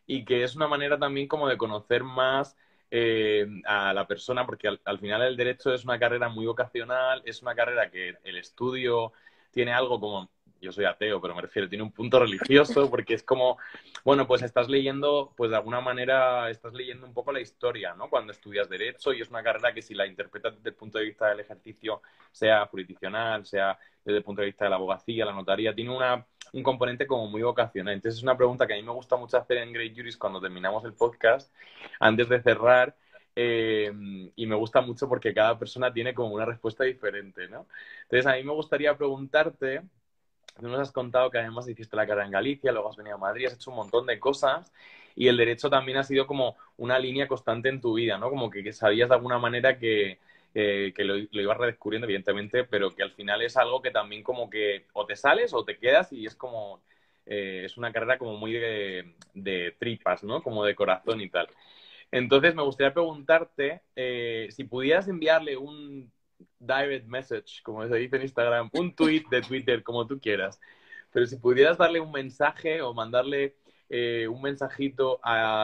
[0.04, 2.56] y que es una manera también como de conocer más
[2.90, 7.40] eh, a la persona, porque al, final el derecho es una carrera muy vocacional, es
[7.40, 9.12] una carrera que el estudio
[9.52, 10.28] tiene algo como
[10.60, 13.58] yo soy ateo, pero me refiero, tiene un punto religioso porque es como,
[14.04, 18.08] bueno, pues estás leyendo, pues de alguna manera estás leyendo un poco la historia, ¿no?
[18.08, 21.04] Cuando estudias derecho y es una carrera que si la interpretas desde el punto de
[21.04, 22.02] vista del ejercicio,
[22.32, 26.24] sea jurisdiccional, sea desde el punto de vista de la abogacía, la notaría, tiene una,
[26.52, 27.94] un componente como muy vocacional.
[27.94, 30.40] Entonces es una pregunta que a mí me gusta mucho hacer en Great Juris cuando
[30.40, 31.52] terminamos el podcast,
[32.00, 32.96] antes de cerrar,
[33.38, 33.92] eh,
[34.34, 37.66] y me gusta mucho porque cada persona tiene como una respuesta diferente, ¿no?
[38.04, 39.82] Entonces, a mí me gustaría preguntarte
[40.58, 43.18] Tú nos has contado que además hiciste la carrera en Galicia, luego has venido a
[43.18, 44.72] Madrid, has hecho un montón de cosas
[45.14, 48.30] y el derecho también ha sido como una línea constante en tu vida, ¿no?
[48.30, 50.18] Como que, sabías de alguna manera que,
[50.54, 54.86] que lo, ibas redescubriendo, evidentemente, pero que al final es algo que también como que
[54.94, 56.80] o te sales o te quedas y es como,
[57.26, 60.42] eh, es una carrera como muy de, de, tripas, ¿no?
[60.42, 61.48] Como de corazón y tal.
[62.10, 66.12] Entonces me gustaría preguntarte eh, si pudieras enviarle un
[66.58, 70.60] direct message, como se dice en Instagram, un tweet de Twitter, como tú quieras.
[71.12, 73.56] Pero si pudieras darle un mensaje o mandarle
[73.88, 75.20] eh, un mensajito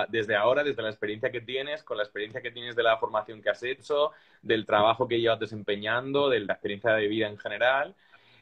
[0.09, 3.43] desde ahora, desde la experiencia que tienes, con la experiencia que tienes de la formación
[3.43, 4.13] que has hecho,
[4.43, 7.97] del trabajo que llevas desempeñando, de la experiencia de vida en general,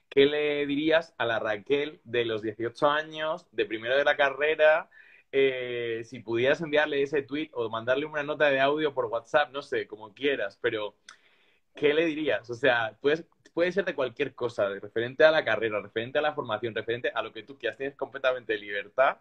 [0.09, 4.90] ¿qué le dirías a la Raquel de los 18 años, de primero de la carrera?
[5.32, 9.62] Eh, si pudieras enviarle ese tweet o mandarle una nota de audio por WhatsApp, no
[9.62, 10.96] sé, como quieras, pero
[11.75, 12.49] ¿qué le dirías?
[12.51, 16.35] O sea, puedes, puede ser de cualquier cosa, referente a la carrera, referente a la
[16.35, 17.79] formación, referente a lo que tú quieras.
[17.79, 19.18] Tienes completamente libertad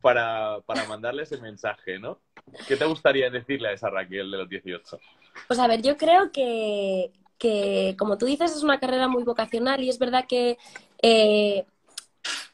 [0.00, 2.18] para, para mandarle ese mensaje, ¿no?
[2.66, 4.98] ¿Qué te gustaría decirle a esa Raquel de los 18?
[5.46, 9.82] Pues a ver, yo creo que, que como tú dices, es una carrera muy vocacional
[9.82, 10.58] y es verdad que
[11.02, 11.64] eh,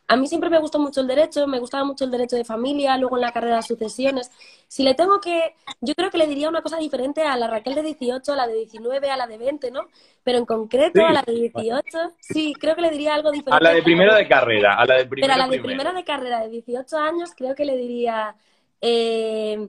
[0.09, 2.97] a mí siempre me gustó mucho el derecho, me gustaba mucho el derecho de familia,
[2.97, 4.31] luego en la carrera de sucesiones.
[4.69, 7.75] Si le tengo que, yo creo que le diría una cosa diferente a la Raquel
[7.75, 9.89] de 18, a la de 19, a la de 20, ¿no?
[10.23, 13.57] Pero en concreto a la de 18, sí, creo que le diría algo diferente.
[13.57, 15.27] A la de primero de carrera, a la de primero.
[15.27, 18.37] Pero a la de primera de carrera de 18 años creo que le diría,
[18.81, 19.69] eh,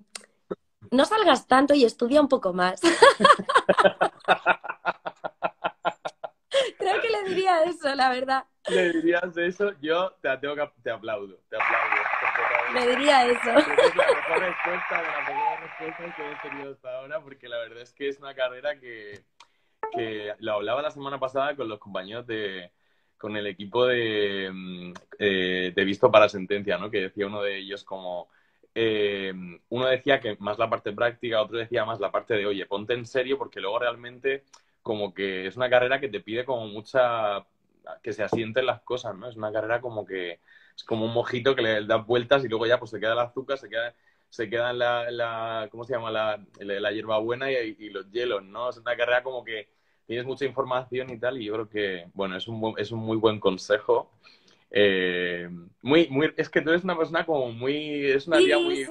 [0.92, 2.80] no salgas tanto y estudia un poco más.
[6.78, 10.92] creo que le diría eso, la verdad le dirías eso, yo te, tengo que, te
[10.92, 11.96] aplaudo, te aplaudo.
[12.74, 13.52] Le diría eso.
[13.58, 17.82] Es la mejor respuesta, la mejor respuesta que he tenido hasta ahora, porque la verdad
[17.82, 19.22] es que es una carrera que,
[19.94, 22.72] que lo hablaba la semana pasada con los compañeros de,
[23.18, 26.92] con el equipo de, mm, eh, de Visto para Sentencia, ¿no?
[26.92, 28.28] Que decía uno de ellos como,
[28.76, 29.34] eh,
[29.70, 32.94] uno decía que más la parte práctica, otro decía más la parte de, oye, ponte
[32.94, 34.44] en serio, porque luego realmente
[34.88, 37.46] como que es una carrera que te pide como mucha
[38.02, 39.28] que se asienten las cosas, ¿no?
[39.28, 40.40] Es una carrera como que
[40.76, 43.20] es como un mojito que le das vueltas y luego ya pues se queda el
[43.20, 43.94] azúcar, se queda
[44.30, 46.10] se quedan la, la ¿cómo se llama?
[46.12, 48.70] La, la, hierbabuena y, los hielos, ¿no?
[48.70, 49.70] Es una carrera como que
[50.06, 53.18] tienes mucha información y tal, y yo creo que, bueno, es un, es un muy
[53.18, 54.12] buen consejo.
[54.72, 55.50] Eh,
[55.82, 58.88] muy, muy, es que tú eres una persona como muy, es una tía muy...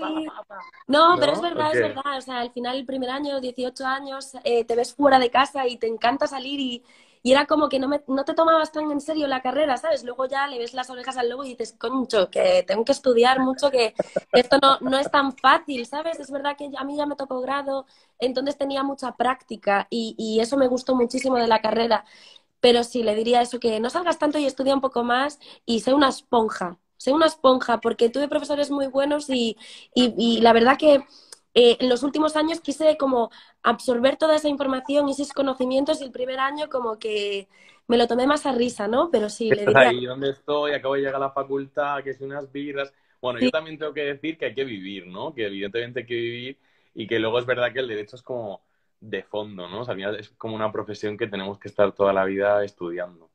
[0.87, 4.33] No, pero es verdad, es verdad, o sea, al final el primer año, 18 años,
[4.45, 6.85] eh, te ves fuera de casa y te encanta salir y,
[7.25, 10.05] y era como que no, me, no te tomabas tan en serio la carrera, ¿sabes?
[10.05, 13.41] Luego ya le ves las orejas al lobo y dices, concho, que tengo que estudiar
[13.41, 13.95] mucho, que
[14.33, 16.21] esto no, no es tan fácil, ¿sabes?
[16.21, 17.87] Es verdad que a mí ya me tocó grado,
[18.21, 22.05] entonces tenía mucha práctica y, y eso me gustó muchísimo de la carrera.
[22.67, 25.81] Pero sí, le diría eso, que no salgas tanto y estudia un poco más y
[25.81, 29.57] sé una esponja, sé una esponja, porque tuve profesores muy buenos y,
[29.95, 30.95] y, y la verdad que
[31.55, 33.31] eh, en los últimos años quise como
[33.63, 37.47] absorber toda esa información y esos conocimientos y el primer año como que
[37.87, 39.11] me lo tomé más a risa, ¿no?
[39.13, 39.91] Pero sí, le diría...
[39.91, 42.93] ahí donde estoy, acabo de llegar a la facultad, que son unas birras...
[43.21, 45.33] Bueno, yo también tengo que decir que hay que vivir, ¿no?
[45.35, 46.59] Que evidentemente hay que vivir
[46.95, 48.61] y que luego es verdad que el derecho es como
[49.09, 49.81] de fondo, ¿no?
[49.81, 53.31] O sea, es como una profesión que tenemos que estar toda la vida estudiando.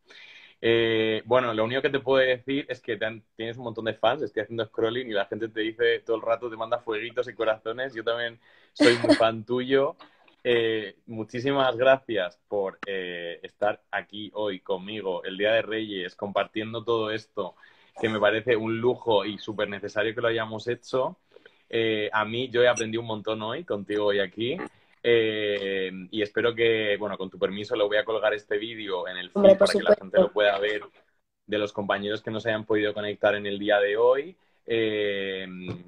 [0.63, 2.97] Eh, bueno, lo único que te puedo decir es que
[3.36, 6.22] tienes un montón de fans, estoy haciendo scrolling y la gente te dice todo el
[6.22, 7.93] rato, te manda fueguitos y corazones.
[7.95, 8.39] Yo también
[8.74, 9.95] soy muy fan tuyo.
[10.43, 17.11] Eh, muchísimas gracias por eh, estar aquí hoy conmigo, el Día de Reyes, compartiendo todo
[17.11, 17.55] esto,
[17.99, 21.17] que me parece un lujo y súper necesario que lo hayamos hecho.
[22.11, 24.57] a mí, yo he aprendido un montón hoy contigo hoy aquí.
[25.04, 29.18] Eh, y espero que, bueno, con tu permiso, lo voy a colgar este vídeo en
[29.18, 30.82] el feed para que la gente lo pueda ver
[31.45, 34.38] de los compañeros que no se hayan podido conectar en el día de hoy.
[34.66, 35.47] Eh,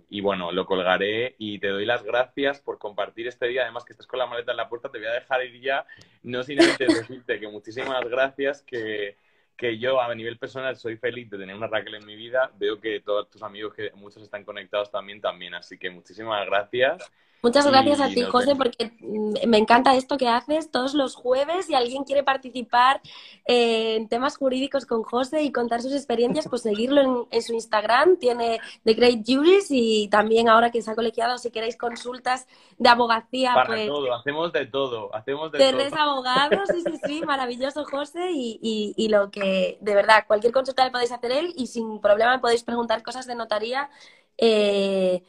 [0.10, 3.64] y bueno, lo colgaré y te doy las gracias por compartir este día.
[3.64, 5.86] Además, que estás con la maleta en la puerta, te voy a dejar ir ya.
[6.24, 9.16] No sin antes decirte que muchísimas gracias, que,
[9.56, 12.52] que yo a nivel personal soy feliz de tener una Raquel en mi vida.
[12.58, 15.54] Veo que todos tus amigos, que muchos están conectados también, también.
[15.54, 17.12] Así que muchísimas gracias.
[17.44, 21.66] Muchas gracias a ti, José, porque mm, me encanta esto que haces todos los jueves.
[21.66, 23.02] Si alguien quiere participar
[23.46, 28.16] eh, en temas jurídicos con José y contar sus experiencias, pues seguirlo en, su Instagram.
[28.16, 32.88] Tiene The Great Juries y también ahora que se ha colegiado, si queréis consultas de
[32.88, 33.54] abogacía.
[33.54, 35.14] Para pues, todo, hacemos de todo.
[35.14, 36.00] Hacemos de todo.
[36.00, 38.32] abogados, sí, sí, sí, maravilloso, José.
[38.32, 42.32] Y, y, lo que, de verdad, cualquier consulta le podéis hacer él y sin problema
[42.32, 43.90] me podéis preguntar cosas de notaría.
[44.38, 45.24] Eh,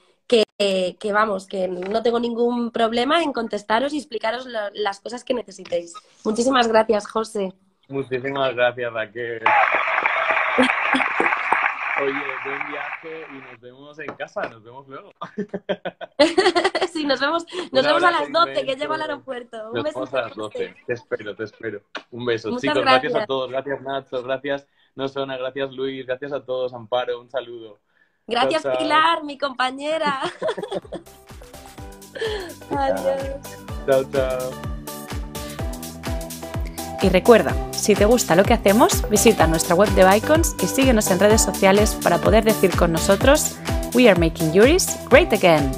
[0.59, 5.95] que, vamos, que no tengo ningún problema en contestaros y explicaros las cosas que necesitéis.
[6.25, 7.53] Muchísimas gracias, José.
[7.89, 9.43] Muchísimas gracias, Raquel.
[12.03, 12.13] Oye,
[12.45, 15.13] buen viaje y nos vemos en casa, nos vemos luego.
[16.93, 19.71] sí, nos vemos, nos vemos a las 12, que llego al aeropuerto.
[19.71, 20.05] Un beso.
[20.13, 21.83] a las 12, te espero, te espero.
[22.11, 22.59] Un beso.
[22.59, 23.15] Chicos, gracias.
[23.15, 27.79] a todos, gracias Nacho, gracias Nosona, gracias Luis, gracias a todos, Amparo, un saludo.
[28.27, 30.21] Gracias, Pilar, mi compañera.
[32.71, 33.41] Adiós.
[33.87, 34.51] Chao, chao.
[37.03, 41.11] Y recuerda, si te gusta lo que hacemos, visita nuestra web de Bicons y síguenos
[41.11, 43.57] en redes sociales para poder decir con nosotros
[43.95, 45.71] We are making Yuris great again.